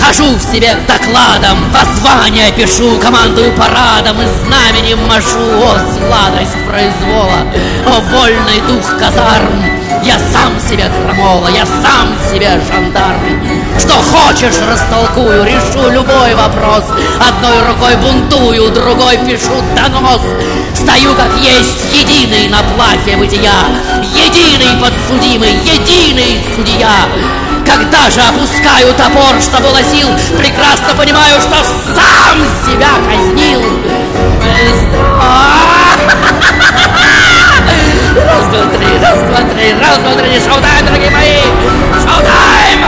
Хожу 0.00 0.32
в 0.36 0.42
себе 0.42 0.76
докладом, 0.86 1.58
воззвания 1.72 2.52
пишу, 2.52 2.98
командую 3.00 3.52
парадом 3.52 4.16
и 4.22 4.26
знаменем 4.44 4.98
машу. 5.08 5.38
О, 5.38 5.76
сладость 5.98 6.56
произвола, 6.68 7.52
о, 7.86 8.00
вольный 8.00 8.60
дух 8.68 8.96
казарм. 8.96 9.79
Я 10.02 10.18
сам 10.32 10.58
себе 10.58 10.90
крамола, 11.04 11.48
я 11.48 11.66
сам 11.66 12.14
себе 12.30 12.58
жандарм. 12.68 13.20
Что 13.78 13.94
хочешь, 13.94 14.56
растолкую, 14.66 15.44
решу 15.44 15.90
любой 15.90 16.34
вопрос. 16.34 16.84
Одной 17.20 17.62
рукой 17.68 17.96
бунтую, 17.96 18.70
другой 18.70 19.18
пишу 19.18 19.62
донос. 19.76 20.22
Стою 20.74 21.14
как 21.14 21.36
есть, 21.38 21.76
единый 21.92 22.48
на 22.48 22.62
плахе 22.74 23.16
бытия, 23.18 23.52
единый 24.14 24.80
подсудимый, 24.80 25.52
единый 25.64 26.42
судья. 26.56 27.06
Когда 27.66 28.10
же 28.10 28.22
опускаю 28.22 28.94
топор, 28.94 29.40
что 29.40 29.60
было 29.60 29.82
сил, 29.82 30.08
прекрасно 30.38 30.94
понимаю, 30.96 31.40
что 31.40 31.56
сам 31.94 32.38
себя 32.64 32.88
казнил. 33.06 33.62
Раз, 38.12 38.46
два, 38.48 38.66
три, 38.76 38.98
раз, 38.98 39.20
два, 39.22 39.40
три, 39.54 39.72
раз, 39.74 39.98
два, 39.98 40.14
три, 40.14 40.40
шоу-тайм, 40.40 40.84
дорогие 40.84 41.10
мои! 41.10 41.42
Шоу-тайм! 42.02 42.80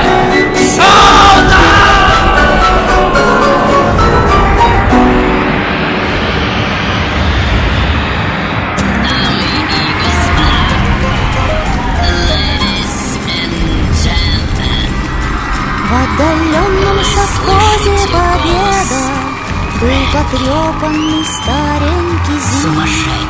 В 15.89 15.95
отдаленном 15.95 17.05
совхозе 17.05 17.97
победа. 18.09 19.03
Был 19.81 20.03
потрепанный 20.13 21.25
старенький 21.25 22.41
зим 22.41 23.22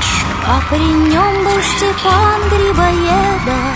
А 0.55 0.61
при 0.69 0.81
нем 0.81 1.45
был 1.45 1.63
Степан 1.63 2.41
Грибоедов 2.51 3.75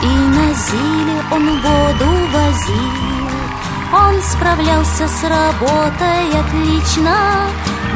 И 0.00 0.06
на 0.06 0.54
зиле 0.54 1.18
он 1.32 1.60
воду 1.60 2.10
возил. 2.32 3.30
Он 3.92 4.22
справлялся 4.22 5.08
с 5.08 5.22
работой 5.24 6.28
отлично 6.38 7.16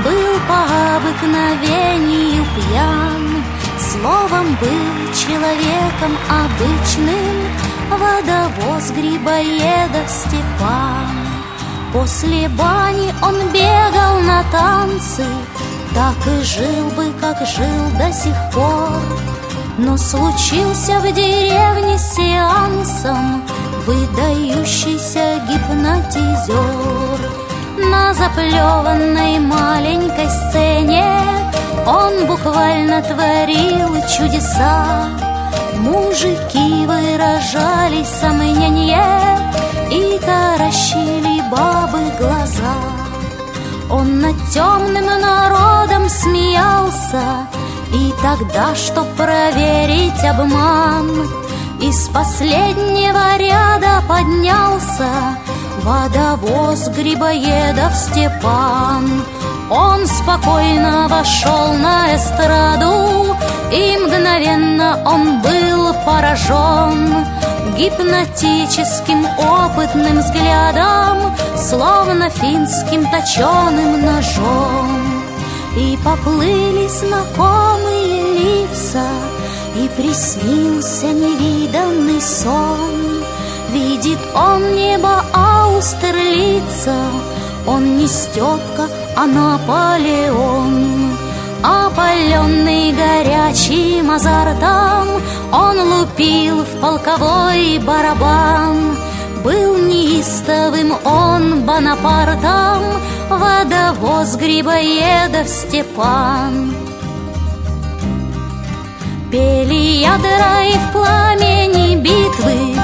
Был 0.04 0.34
по 0.48 0.64
обыкновению 0.96 2.44
пьян. 2.56 3.44
Словом, 3.78 4.46
был 4.60 5.14
человеком 5.14 6.16
обычным 6.28 7.38
Водовоз 7.88 8.90
Грибоедов 8.90 10.10
Степан. 10.10 11.06
После 11.92 12.48
бани 12.48 13.14
он 13.22 13.48
бегал 13.52 14.20
на 14.22 14.42
танцы 14.50 15.24
Так 15.98 16.14
и 16.28 16.44
жил 16.44 16.90
бы, 16.90 17.12
как 17.20 17.44
жил 17.44 17.90
до 17.98 18.12
сих 18.12 18.36
пор. 18.54 19.02
Но 19.78 19.96
случился 19.96 21.00
в 21.00 21.12
деревне 21.12 21.98
с 21.98 22.14
сеансом 22.14 23.42
Выдающийся 23.84 25.40
гипнотизер. 25.48 27.18
На 27.90 28.14
заплеванной 28.14 29.40
маленькой 29.40 30.30
сцене 30.30 31.20
Он 31.84 32.26
буквально 32.26 33.02
творил 33.02 33.96
чудеса. 34.06 35.08
Мужики 35.80 36.86
выражали 36.86 38.04
сомнение 38.04 39.04
И 39.90 40.16
таращили 40.24 41.42
бабы 41.50 41.98
глаза 42.20 42.97
Он 43.90 44.20
над 44.20 44.36
темным 44.52 45.06
народом 45.06 46.08
смеялся 46.10 47.46
И 47.92 48.12
тогда, 48.20 48.74
чтоб 48.74 49.06
проверить 49.16 50.24
обман 50.24 51.10
Из 51.80 52.08
последнего 52.08 53.38
ряда 53.38 54.02
поднялся 54.06 55.38
Водовоз 55.82 56.88
Грибоедов 56.88 57.94
Степан. 57.94 59.22
Он 59.70 60.06
спокойно 60.06 61.08
вошел 61.08 61.72
на 61.74 62.14
эстраду 62.14 63.36
И 63.72 63.96
мгновенно 63.96 65.00
он 65.06 65.40
был 65.40 65.94
поражен 66.04 67.26
Гипнотическим 67.76 69.26
опытным 69.38 70.18
взглядом 70.18 71.36
Словно 71.56 72.30
финским 72.30 73.06
точеным 73.10 74.04
ножом. 74.04 75.22
И 75.76 75.98
поплыли 76.04 76.88
знакомые 76.88 78.64
лица 78.64 79.06
И 79.76 79.88
приснился 79.96 81.06
невиданный 81.06 82.20
сон. 82.20 83.24
Видит 83.70 84.18
он 84.34 84.74
небо 84.74 85.22
Аустерлица 85.32 86.94
Он 87.66 87.98
не 87.98 88.06
Степка, 88.06 88.88
а 89.16 89.26
Наполеон. 89.26 91.16
Опаленный 91.62 92.92
горячим 92.92 94.10
азартом 94.10 94.87
Он 95.52 95.80
лупил 95.80 96.62
в 96.62 96.80
полковой 96.80 97.78
барабан. 97.78 98.96
Был 99.42 99.78
неистовым 99.78 100.92
он 101.04 101.62
Бонапартом 101.62 102.82
водовоз 103.30 104.36
грибоедов 104.36 105.48
Степан. 105.48 106.74
Пели 109.30 110.02
ядра 110.02 110.64
и 110.64 110.72
в 110.72 110.92
пламени 110.92 111.96
битвы 111.96 112.74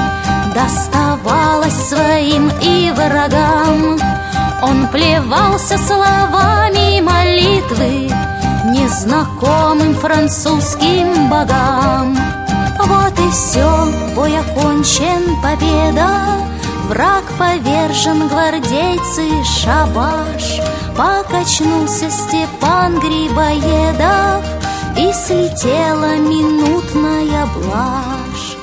Доставалось 0.53 1.73
своим 1.73 2.51
и 2.61 2.91
врагам. 2.91 3.99
Он 4.61 4.87
плевался 4.87 5.77
словами 5.77 7.01
молитвы 7.01 8.11
Незнакомым 8.71 9.93
французским 9.95 11.29
богам 11.29 12.17
Вот 12.87 13.19
и 13.19 13.29
все, 13.31 13.87
бой 14.15 14.37
окончен, 14.37 15.41
победа. 15.41 16.09
Враг 16.87 17.23
повержен, 17.37 18.27
гвардейцы, 18.27 19.43
шабаш. 19.43 20.59
Покачнулся 20.95 22.09
Степан 22.09 22.99
Грибоедов 22.99 24.45
И 24.97 25.11
слетела 25.11 26.15
минутная 26.15 27.47
блажь. 27.47 28.57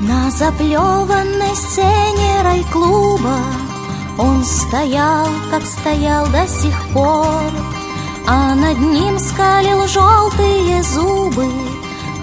На 0.00 0.30
заплеванной 0.30 1.56
сцене 1.56 2.42
райклуба 2.42 3.38
Он 4.18 4.44
стоял, 4.44 5.28
как 5.50 5.62
стоял 5.64 6.26
до 6.26 6.46
сих 6.46 6.74
пор 6.92 7.50
А 8.26 8.54
над 8.54 8.78
ним 8.78 9.18
скалил 9.18 9.86
желтые 9.86 10.82
зубы 10.82 11.46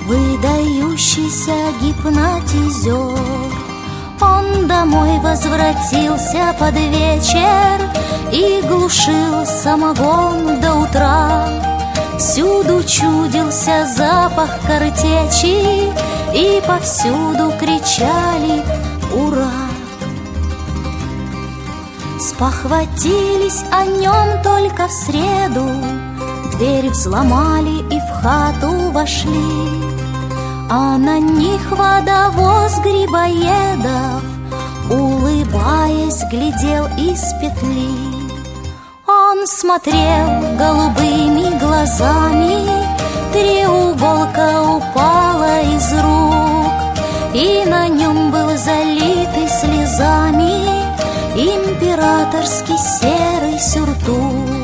Выдающийся 0.06 1.54
гипнотизер. 1.80 3.18
Он 4.20 4.68
домой 4.68 5.20
возвратился 5.20 6.56
под 6.60 6.74
вечер 6.76 7.90
И 8.32 8.62
глушил 8.68 9.46
самогон 9.46 10.60
до 10.60 10.76
утра. 10.76 11.48
Всюду 12.18 12.84
чудился 12.84 13.88
запах 13.96 14.60
картечи 14.68 15.92
И 16.36 16.62
повсюду 16.66 17.54
кричали 17.60 18.64
«Ура!» 19.14 19.52
Спохватились 22.20 23.64
о 23.72 23.86
нем 23.86 24.42
только 24.44 24.88
в 24.88 24.92
среду. 24.92 25.68
Дверь 26.54 26.90
взломали 26.90 27.80
и 27.90 28.00
в 28.00 28.22
хату 28.22 28.92
вошли 28.92 29.81
А 30.74 30.98
на 30.98 31.20
них 31.20 31.70
водовоз 31.70 32.80
грибоедов 32.80 34.24
Улыбаясь, 34.90 36.24
глядел 36.32 36.86
из 36.98 37.20
петли. 37.42 37.90
Он 39.06 39.46
смотрел 39.48 40.28
голубыми 40.58 41.60
глазами 41.60 42.88
Треуголка 43.34 44.62
упала 44.62 45.60
из 45.60 45.92
рук 45.92 46.72
И 47.34 47.66
на 47.70 47.90
нем 47.90 48.32
был 48.32 48.56
залитый 48.56 49.50
слезами 49.50 50.64
Императорский 51.36 52.78
серый 52.78 53.60
сюртук 53.60 54.61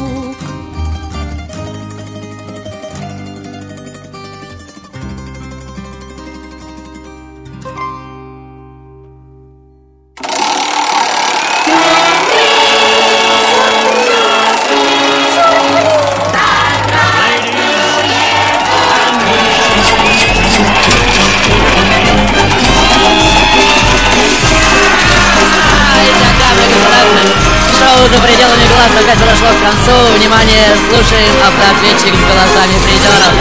Внимание, 30.37 30.67
слушаем 30.91 31.33
автоответчик 31.47 32.13
с 32.13 32.19
голосами 32.29 32.77
придеров. 32.85 33.33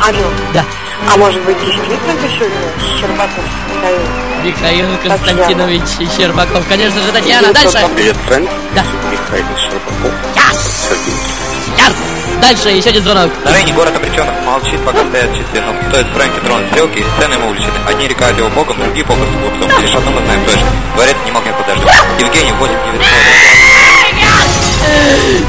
Алло. 0.00 0.30
Да. 0.52 0.64
А 1.08 1.16
может 1.16 1.42
быть, 1.44 1.56
действительно 1.58 2.28
сегодня 2.28 3.00
Щербаков 3.00 3.44
Михаил? 3.74 4.02
Михаил 4.44 4.98
Константинович 5.02 6.10
Щербаков. 6.14 6.66
Конечно 6.68 7.00
же, 7.00 7.10
Татьяна. 7.10 7.50
Дальше. 7.54 7.78
Привет, 7.94 8.16
Фрэнк. 8.26 8.50
Да. 8.74 8.84
Михаил 9.10 9.46
Щербаков. 9.56 10.12
Yes! 10.34 10.60
Yes! 11.78 12.15
Дальше 12.46 12.68
еще 12.68 12.90
один 12.90 13.02
звонок. 13.02 13.32
На 13.44 13.50
районе 13.50 13.72
город 13.72 13.96
обреченных 13.96 14.32
молчит, 14.44 14.80
пока 14.84 15.04
стоят 15.04 15.32
часы, 15.32 15.60
но 15.60 15.90
стоит 15.90 16.06
Фрэнки 16.14 16.38
тронуть 16.38 16.68
стрелки, 16.68 17.04
сцены 17.18 17.34
ему 17.34 17.48
уличены. 17.50 17.74
Одни 17.88 18.06
рекают 18.06 18.38
его 18.38 18.48
богом, 18.50 18.78
другие 18.78 19.04
попросту 19.04 19.36
глупцом. 19.36 19.82
Лишь 19.82 19.94
одно 19.96 20.12
мы 20.12 20.22
знаем 20.22 20.44
точно. 20.44 20.66
Дворец 20.94 21.16
не 21.24 21.32
мог 21.32 21.44
не 21.44 21.52
подождать. 21.52 22.04
Евгений 22.20 22.52
8900. 22.52 23.75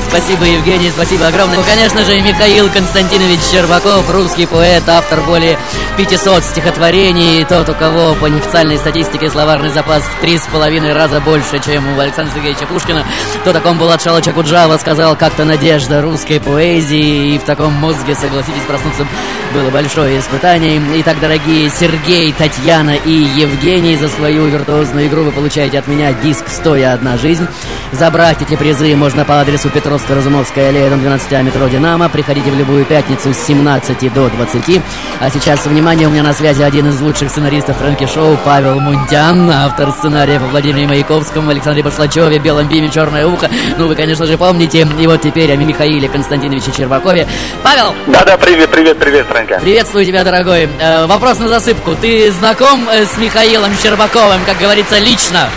Спасибо, 0.10 0.46
Евгений, 0.46 0.90
спасибо 0.90 1.28
огромное. 1.28 1.58
Ну, 1.58 1.64
конечно 1.64 2.04
же, 2.04 2.20
Михаил 2.22 2.70
Константинович 2.70 3.40
Щербаков, 3.52 4.10
русский 4.10 4.46
поэт, 4.46 4.84
автор 4.88 5.22
более 5.22 5.58
500 5.98 6.44
стихотворений, 6.44 7.46
тот, 7.46 7.70
у 7.70 7.74
кого 7.74 8.16
по 8.16 8.26
неофициальной 8.26 8.78
статистике 8.78 9.30
словарный 9.30 9.70
запас 9.70 10.04
в 10.04 10.22
три 10.22 10.38
с 10.38 10.48
половиной 10.48 10.94
раза 10.94 11.20
больше, 11.20 11.60
чем 11.64 11.96
у 11.96 12.00
Александра 12.00 12.34
Сергеевича 12.34 12.66
Пушкина, 12.66 13.06
то 13.44 13.54
таком 13.54 13.78
Булат 13.78 14.02
Шалыча 14.02 14.32
Куджава 14.32 14.78
сказал 14.78 15.16
как-то 15.16 15.46
надежда 15.46 16.02
русской 16.02 16.40
поэзии, 16.40 17.36
и 17.36 17.38
в 17.38 17.44
таком 17.44 17.74
мозге, 17.74 18.16
согласитесь, 18.16 18.64
проснуться 18.68 19.06
было 19.54 19.70
большое 19.70 20.20
испытание. 20.20 20.82
Итак, 21.02 21.20
дорогие 21.20 21.70
Сергей, 21.70 22.34
Татьяна 22.34 22.96
и 22.96 23.12
Евгений, 23.12 23.96
за 23.98 24.10
свою 24.10 24.48
виртуозную 24.48 25.08
игру 25.08 25.24
вы 25.24 25.32
получаете 25.32 25.80
от 25.80 25.88
меня 25.88 26.14
диск 26.14 26.46
«Стоя 26.48 26.94
одна 26.94 27.18
жизнь». 27.18 27.48
Забрать 27.92 28.42
эти 28.42 28.56
призы 28.56 28.96
можно 28.96 29.26
по 29.28 29.42
адресу 29.42 29.70
Петровско-Разумовская 29.70 30.70
аллея, 30.70 30.90
дом 30.90 31.02
12 31.02 31.34
а, 31.34 31.42
метро 31.42 31.68
«Динамо». 31.68 32.08
Приходите 32.08 32.50
в 32.50 32.56
любую 32.56 32.86
пятницу 32.86 33.34
с 33.34 33.38
17 33.46 34.14
до 34.14 34.30
20. 34.30 34.82
А 35.20 35.30
сейчас, 35.30 35.66
внимание, 35.66 36.08
у 36.08 36.12
меня 36.12 36.24
на 36.24 36.34
связи 36.34 36.62
один 36.62 36.88
из 36.88 37.02
лучших 37.02 37.30
сценаристов 37.30 37.78
Фрэнки 37.78 38.08
Шоу 38.08 38.38
Павел 38.46 38.80
Мунтян, 38.80 39.50
автор 39.52 39.92
сценария 39.92 40.40
по 40.40 40.46
Владимире 40.46 40.88
Маяковскому, 40.88 41.50
Александре 41.50 41.84
Башлачеве, 41.84 42.40
Белом 42.40 42.70
Биме, 42.70 42.90
Черное 42.90 43.28
ухо. 43.28 43.50
Ну, 43.78 43.88
вы, 43.88 43.96
конечно 43.96 44.26
же, 44.26 44.38
помните. 44.38 44.88
И 44.98 45.08
вот 45.08 45.22
теперь 45.22 45.52
о 45.52 45.58
Михаиле 45.58 46.08
Константиновиче 46.08 46.72
Червакове. 46.72 47.28
Павел! 47.64 47.94
Да-да, 48.08 48.38
привет, 48.38 48.70
привет, 48.70 48.98
привет, 48.98 49.28
Фрэнка. 49.28 49.60
Приветствую 49.60 50.06
тебя, 50.06 50.24
дорогой. 50.24 50.70
Э, 50.80 51.06
вопрос 51.06 51.40
на 51.40 51.50
засыпку. 51.50 51.96
Ты 51.96 52.32
знаком 52.32 52.88
э, 52.90 53.06
с 53.06 53.18
Михаилом 53.18 53.72
Щербаковым, 53.76 54.46
как 54.46 54.58
говорится, 54.58 54.98
лично? 55.00 55.50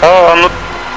А, 0.00 0.36
ну, 0.36 0.48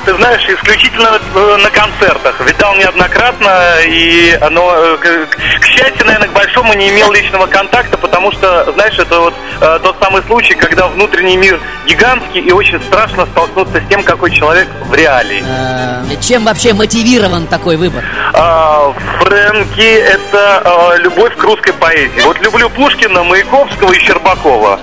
ты 0.05 0.13
знаешь, 0.15 0.45
исключительно 0.47 1.19
э, 1.33 1.57
на 1.57 1.69
концертах. 1.71 2.39
Видал 2.41 2.75
неоднократно, 2.75 3.79
и 3.85 4.37
оно, 4.41 4.71
э, 4.75 5.25
к, 5.59 5.65
счастью, 5.65 6.05
наверное, 6.05 6.29
к 6.29 6.33
большому 6.33 6.73
не 6.73 6.89
имел 6.89 7.11
личного 7.11 7.47
контакта, 7.47 7.97
потому 7.97 8.31
что, 8.31 8.71
знаешь, 8.73 8.97
это 8.99 9.19
вот 9.19 9.33
э, 9.61 9.79
тот 9.81 9.97
самый 10.01 10.21
случай, 10.23 10.53
когда 10.53 10.87
внутренний 10.87 11.37
мир 11.37 11.59
гигантский, 11.87 12.41
и 12.41 12.51
очень 12.51 12.81
страшно 12.83 13.25
столкнуться 13.25 13.81
с 13.81 13.89
тем, 13.89 14.03
какой 14.03 14.31
человек 14.31 14.67
в 14.85 14.93
реалии. 14.93 15.43
Э, 15.47 16.15
чем 16.21 16.45
вообще 16.45 16.73
мотивирован 16.73 17.47
такой 17.47 17.75
выбор? 17.75 18.03
А, 18.33 18.93
Фрэнки– 19.21 19.81
это 19.81 20.61
а, 20.63 20.95
любовь 20.97 21.35
к 21.35 21.43
русской 21.43 21.73
поэзии. 21.73 22.21
Вот 22.25 22.39
люблю 22.41 22.69
Пушкина, 22.69 23.23
Маяковского 23.23 23.91
и 23.91 23.99
Щербакова. 23.99 24.79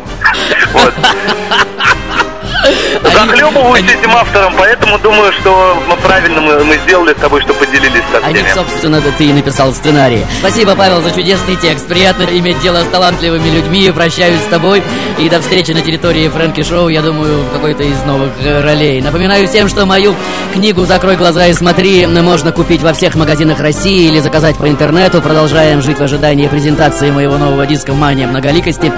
Вот. 0.72 0.94
Захлебываюсь 3.26 3.84
этим 3.84 4.10
автором, 4.16 4.52
поэтому 4.58 4.98
думаю, 4.98 5.32
что 5.32 5.80
мы 5.88 5.96
правильно 5.96 6.40
мы, 6.40 6.64
мы 6.64 6.76
сделали 6.78 7.12
с 7.12 7.16
тобой, 7.16 7.40
что 7.42 7.54
поделились 7.54 8.02
со 8.10 8.18
О 8.18 8.32
них, 8.32 8.46
всеми. 8.46 8.54
собственно, 8.54 9.00
ты 9.00 9.24
и 9.26 9.32
написал 9.32 9.72
сценарий. 9.72 10.24
Спасибо, 10.40 10.74
Павел, 10.74 11.00
за 11.02 11.12
чудесный 11.12 11.56
текст. 11.56 11.86
Приятно 11.86 12.24
иметь 12.24 12.60
дело 12.60 12.82
с 12.82 12.88
талантливыми 12.88 13.48
людьми. 13.48 13.90
Прощаюсь 13.94 14.40
с 14.40 14.46
тобой. 14.46 14.82
И 15.18 15.28
до 15.28 15.40
встречи 15.40 15.70
на 15.70 15.82
территории 15.82 16.28
Фрэнки 16.28 16.62
Шоу, 16.64 16.88
я 16.88 17.00
думаю, 17.00 17.44
в 17.44 17.52
какой-то 17.52 17.84
из 17.84 18.02
новых 18.02 18.32
ролей. 18.42 19.00
Напоминаю 19.00 19.46
всем, 19.46 19.68
что 19.68 19.86
мою 19.86 20.16
книгу 20.52 20.84
«Закрой 20.84 21.16
глаза 21.16 21.46
и 21.46 21.52
смотри» 21.52 22.06
можно 22.06 22.50
купить 22.50 22.82
во 22.82 22.92
всех 22.92 23.14
магазинах 23.14 23.60
России 23.60 24.08
или 24.08 24.18
заказать 24.18 24.56
по 24.56 24.68
интернету. 24.68 25.20
Продолжаем 25.22 25.80
жить 25.80 25.98
в 25.98 26.02
ожидании 26.02 26.48
презентации 26.48 27.10
моего 27.10 27.38
нового 27.38 27.66
диска 27.66 27.92
«Мания 27.92 28.26
многоликости», 28.26 28.92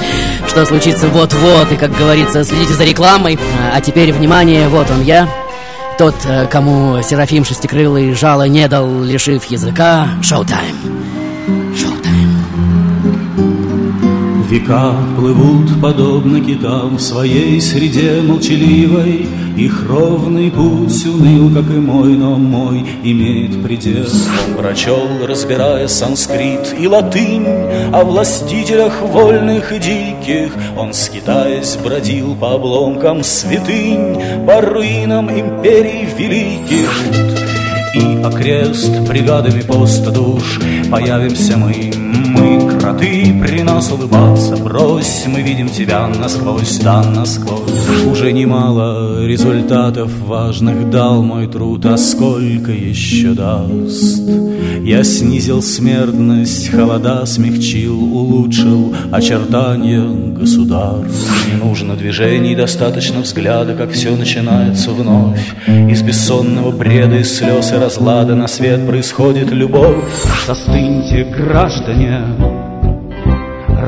что 0.49 0.65
случится 0.65 1.09
вот-вот. 1.09 1.73
И, 1.73 1.77
как 1.77 1.93
говорится, 1.93 2.43
следите 2.43 2.73
за 2.73 2.85
рекламой. 2.85 3.39
А 3.75 3.81
теперь, 3.81 4.14
внимание, 4.15 4.69
вот 4.69 4.91
он 4.91 5.03
я. 5.03 5.29
Тот, 5.99 6.15
э, 6.27 6.47
кому 6.47 7.01
Серафим 7.03 7.45
Шестикрылый 7.45 8.15
жало 8.15 8.49
не 8.49 8.67
дал, 8.69 9.03
лишив 9.03 9.45
языка, 9.45 10.09
шоу-тайм. 10.23 11.04
Века 14.55 14.95
плывут 15.17 15.81
подобно 15.83 16.41
китам 16.41 16.97
В 16.97 17.01
своей 17.01 17.61
среде 17.61 18.23
молчаливой. 18.23 19.27
Их 19.57 19.85
ровный 19.89 20.49
путь 20.53 21.05
уныл, 21.07 21.53
как 21.53 21.69
и 21.75 21.81
мой 21.81 22.11
Но 22.11 22.37
мой 22.37 22.87
имеет 23.03 23.61
предел. 23.65 24.07
Он 24.07 24.55
прочел, 24.57 25.09
разбирая 25.27 25.89
санскрит 25.89 26.73
и 26.79 26.87
латынь 26.87 27.49
О 27.93 28.05
властителях 28.05 29.03
вольных 29.03 29.73
и 29.73 29.79
диких. 29.81 30.53
Он, 30.79 30.95
скитаясь, 30.95 31.77
бродил 31.77 32.37
по 32.37 32.55
обломкам 32.55 33.25
святынь 33.25 34.47
По 34.47 34.61
руинам 34.61 35.33
империй 35.33 36.07
великих. 36.17 36.93
И 37.97 38.23
окрест 38.23 39.01
бригадами 39.01 39.63
поста 39.63 40.13
душ 40.13 40.61
Появимся 40.93 41.57
мы, 41.57 41.91
мы 42.85 42.91
кроты, 42.91 43.35
при 43.43 43.63
нас 43.63 43.91
улыбаться. 43.91 44.57
Брось 44.57 45.25
Мы 45.27 45.43
видим 45.43 45.69
тебя 45.69 46.07
насквозь, 46.07 46.79
да 46.79 47.03
насквозь. 47.03 48.07
Уже 48.11 48.33
немало 48.33 49.27
результатов 49.27 50.11
важных 50.21 50.91
дал 50.91 51.23
мой 51.23 51.47
труд 51.47 51.87
А 51.87 51.97
сколько 51.97 52.73
еще 52.73 53.33
даст? 53.33 54.23
Я 54.83 55.03
снизил 55.03 55.63
смертность, 55.63 56.71
холода 56.71 57.25
смягчил, 57.27 57.99
улучшил 58.03 58.95
Очертания 59.11 60.07
государств. 60.35 61.49
Не 61.51 61.63
нужно 61.63 61.97
движений, 61.97 62.55
достаточно 62.55 63.21
взгляда 63.21 63.75
Как 63.75 63.93
все 63.93 64.15
начинается 64.15 64.91
вновь. 64.91 65.55
Из 65.67 66.03
бессонного 66.03 66.71
бреда, 66.71 67.17
из 67.17 67.37
слез 67.37 67.73
и 67.73 67.77
разлада 67.77 68.35
На 68.35 68.49
свет 68.49 68.87
происходит 68.87 69.51
любовь. 69.51 70.05
Застыньте, 70.47 71.25
граждане, 71.25 72.54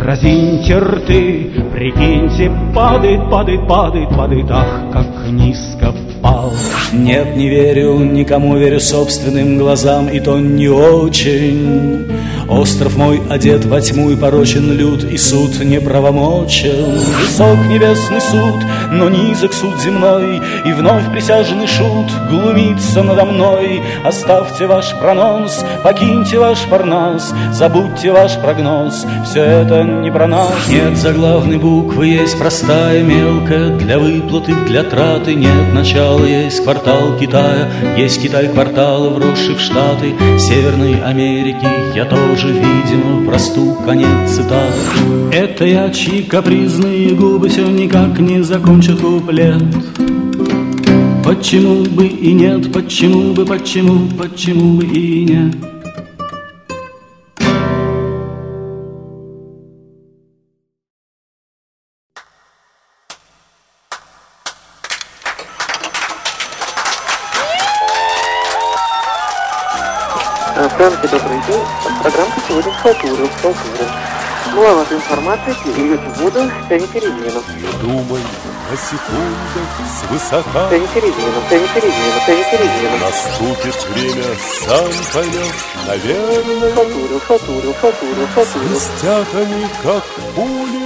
разиньте 0.07 0.79
рты 0.79 1.51
Прикиньте, 1.73 2.51
падает, 2.75 3.29
падает, 3.31 3.69
падает, 3.69 4.09
падает. 4.11 4.47
Ах, 4.51 4.93
как 4.93 5.07
низко 5.31 5.93
пал. 6.23 6.53
Нет, 6.93 7.37
не 7.37 7.49
верю 7.49 7.99
никому, 7.99 8.57
верю 8.57 8.81
собственным 8.81 9.59
глазам 9.59 10.09
И 10.09 10.21
то 10.21 10.39
не 10.39 10.69
очень 10.69 12.07
Остров 12.49 12.97
мой 12.97 13.23
одет 13.29 13.65
во 13.65 13.81
тьму 13.81 14.11
и 14.11 14.17
порочен 14.17 14.73
люд 14.73 15.05
И 15.05 15.17
суд 15.19 15.59
неправомочен. 15.65 16.99
Высок 17.21 17.59
небесный 17.69 18.21
суд, 18.21 18.65
но 18.91 19.09
низок 19.09 19.53
суд 19.53 19.81
земной 19.81 20.41
И 20.65 20.73
вновь 20.73 21.11
присяжный 21.11 21.67
шут 21.67 22.11
глумится 22.31 23.03
надо 23.03 23.25
мной. 23.25 23.83
Оставьте 24.05 24.67
ваш 24.67 24.95
прононс, 24.99 25.65
покиньте 25.83 26.39
ваш 26.39 26.61
парнас 26.71 27.35
Забудьте 27.53 28.13
ваш 28.13 28.39
прогноз, 28.39 29.07
все 29.25 29.41
это 29.41 29.83
не 29.83 30.11
про 30.11 30.27
нас. 30.27 30.69
Нет 30.69 30.97
заглавной 30.97 31.59
буквы, 31.59 32.07
есть 32.07 32.39
простая 32.39 33.03
мелкая 33.03 33.71
Для 33.77 33.99
выплаты, 33.99 34.55
для 34.67 34.83
траты. 34.83 35.35
Нет 35.35 35.73
начала 35.73 36.25
Есть 36.25 36.63
квартал 36.63 37.17
Китая, 37.19 37.69
есть 37.97 38.23
Китай 38.23 38.49
квартала 38.49 39.09
Вросший 39.11 39.55
в 39.55 39.61
Штаты 39.61 40.15
Северной 40.39 41.03
Америки. 41.03 41.67
Я 41.95 42.05
тоже, 42.05 42.36
видимо, 42.45 43.26
просту 43.26 43.76
конец 43.84 44.30
цитат. 44.30 44.74
Это 45.32 45.64
я, 45.64 45.91
чьи 45.91 46.22
капризные 46.22 47.11
губы 47.11 47.49
Все 47.49 47.66
никак 47.66 48.18
не 48.18 48.43
закончат 48.43 49.01
куплет. 49.01 49.62
Почему 51.24 51.84
бы 51.84 52.07
и 52.07 52.32
нет, 52.32 52.72
почему 52.72 53.32
бы, 53.32 53.45
почему, 53.45 54.09
почему 54.16 54.78
бы 54.78 54.84
и 54.84 55.24
нет 55.24 55.76
Франки, 70.77 71.07
добрый 71.07 71.41
день. 71.49 71.62
Программка 72.03 72.39
сегодня 72.47 72.70
в 72.70 72.77
халтуре, 72.77 73.24
в 73.24 73.41
халтуре. 73.41 73.89
Ну, 74.53 74.62
а 74.62 74.74
ваша 74.74 74.95
информация 74.95 75.55
идет 75.74 76.01
в 76.01 76.20
воду, 76.20 76.51
тяните 76.68 76.99
резину. 77.01 77.43
Не 77.57 77.81
думай 77.81 78.20
на 78.70 78.77
секундах 78.77 79.70
свысока. 79.89 80.68
Тяните 80.68 81.01
резину, 81.01 81.41
тяните 81.49 81.81
резину, 81.81 82.20
тяните 82.27 82.57
резину. 82.59 82.97
Наступит 83.01 83.89
время, 83.89 84.24
сам 84.66 84.91
поймешь, 85.14 85.64
наверное. 85.87 86.74
Халтурил, 86.74 87.20
халтурил, 87.27 87.74
халтурил, 87.81 88.27
халтурил. 88.35 88.68
Свистят 88.68 89.35
они, 89.35 89.66
как 89.83 90.05
пули 90.35 90.86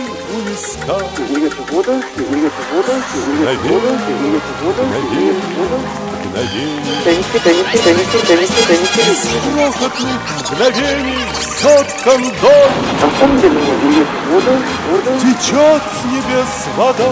виска. 0.61 0.99
Идет 1.29 1.55
в 1.55 1.73
воду, 1.73 1.93
идет 2.17 2.53
в 2.53 2.75
воду, 2.75 2.93
идет 2.93 3.59
в 3.59 3.69
воду, 3.69 3.89
идет 4.27 4.43
в 4.43 4.65
воду, 4.65 4.83
идет 5.13 5.37
в 5.37 5.59
воду. 5.59 5.79
Мгновение. 6.25 6.97
Тяните, 7.05 7.39
тяните, 7.45 7.79
тяните, 7.79 8.19
тяните 8.27 9.01
резину. 9.11 9.73
Крохотных 9.73 10.21
мгновений 10.53 11.25
соткан 11.61 12.23
дом. 12.23 12.73
На 13.01 13.09
самом 13.19 13.41
деле, 13.41 13.61
идет 13.61 14.07
в 14.07 14.31
воду, 14.31 14.51
в 14.51 14.91
воду. 14.91 15.11
Течет 15.21 15.83
с 15.83 16.05
небес 16.05 16.53
вода 16.77 17.11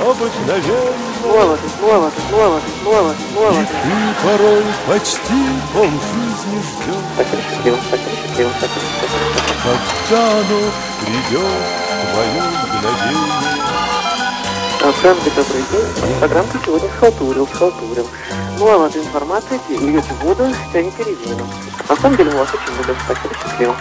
обыкновенно. 0.00 1.08
Муава, 1.24 1.58
муава, 1.80 2.10
муава, 2.30 2.60
муава, 2.84 3.14
муава. 3.34 3.60
И 3.60 3.64
ты 3.64 3.96
порой 4.22 4.64
почти 4.86 5.40
пол 5.74 5.90
жизни 5.90 6.58
ждешь. 6.62 7.08
Когда 9.64 10.30
оно 10.30 10.60
придет, 11.00 11.87
твое 12.18 12.42
мгновение. 12.42 13.38
Франки, 15.00 15.30
добрый 15.36 15.62
день. 15.70 16.18
Программка 16.18 16.58
сегодня 16.64 16.88
схалтурил, 16.96 17.46
схалтурил. 17.46 18.08
Ну, 18.58 18.68
а 18.68 18.78
вот 18.78 18.96
информация, 18.96 19.60
идете 19.68 20.12
в 20.20 20.24
воду, 20.24 20.52
тяните 20.72 21.04
резину. 21.04 21.46
На 21.88 21.96
самом 21.96 22.16
деле, 22.16 22.30
мы 22.32 22.38
вас 22.38 22.48
очень 22.52 22.76
любим. 22.76 22.96
Спасибо, 23.04 23.34
счастливо. 23.40 23.76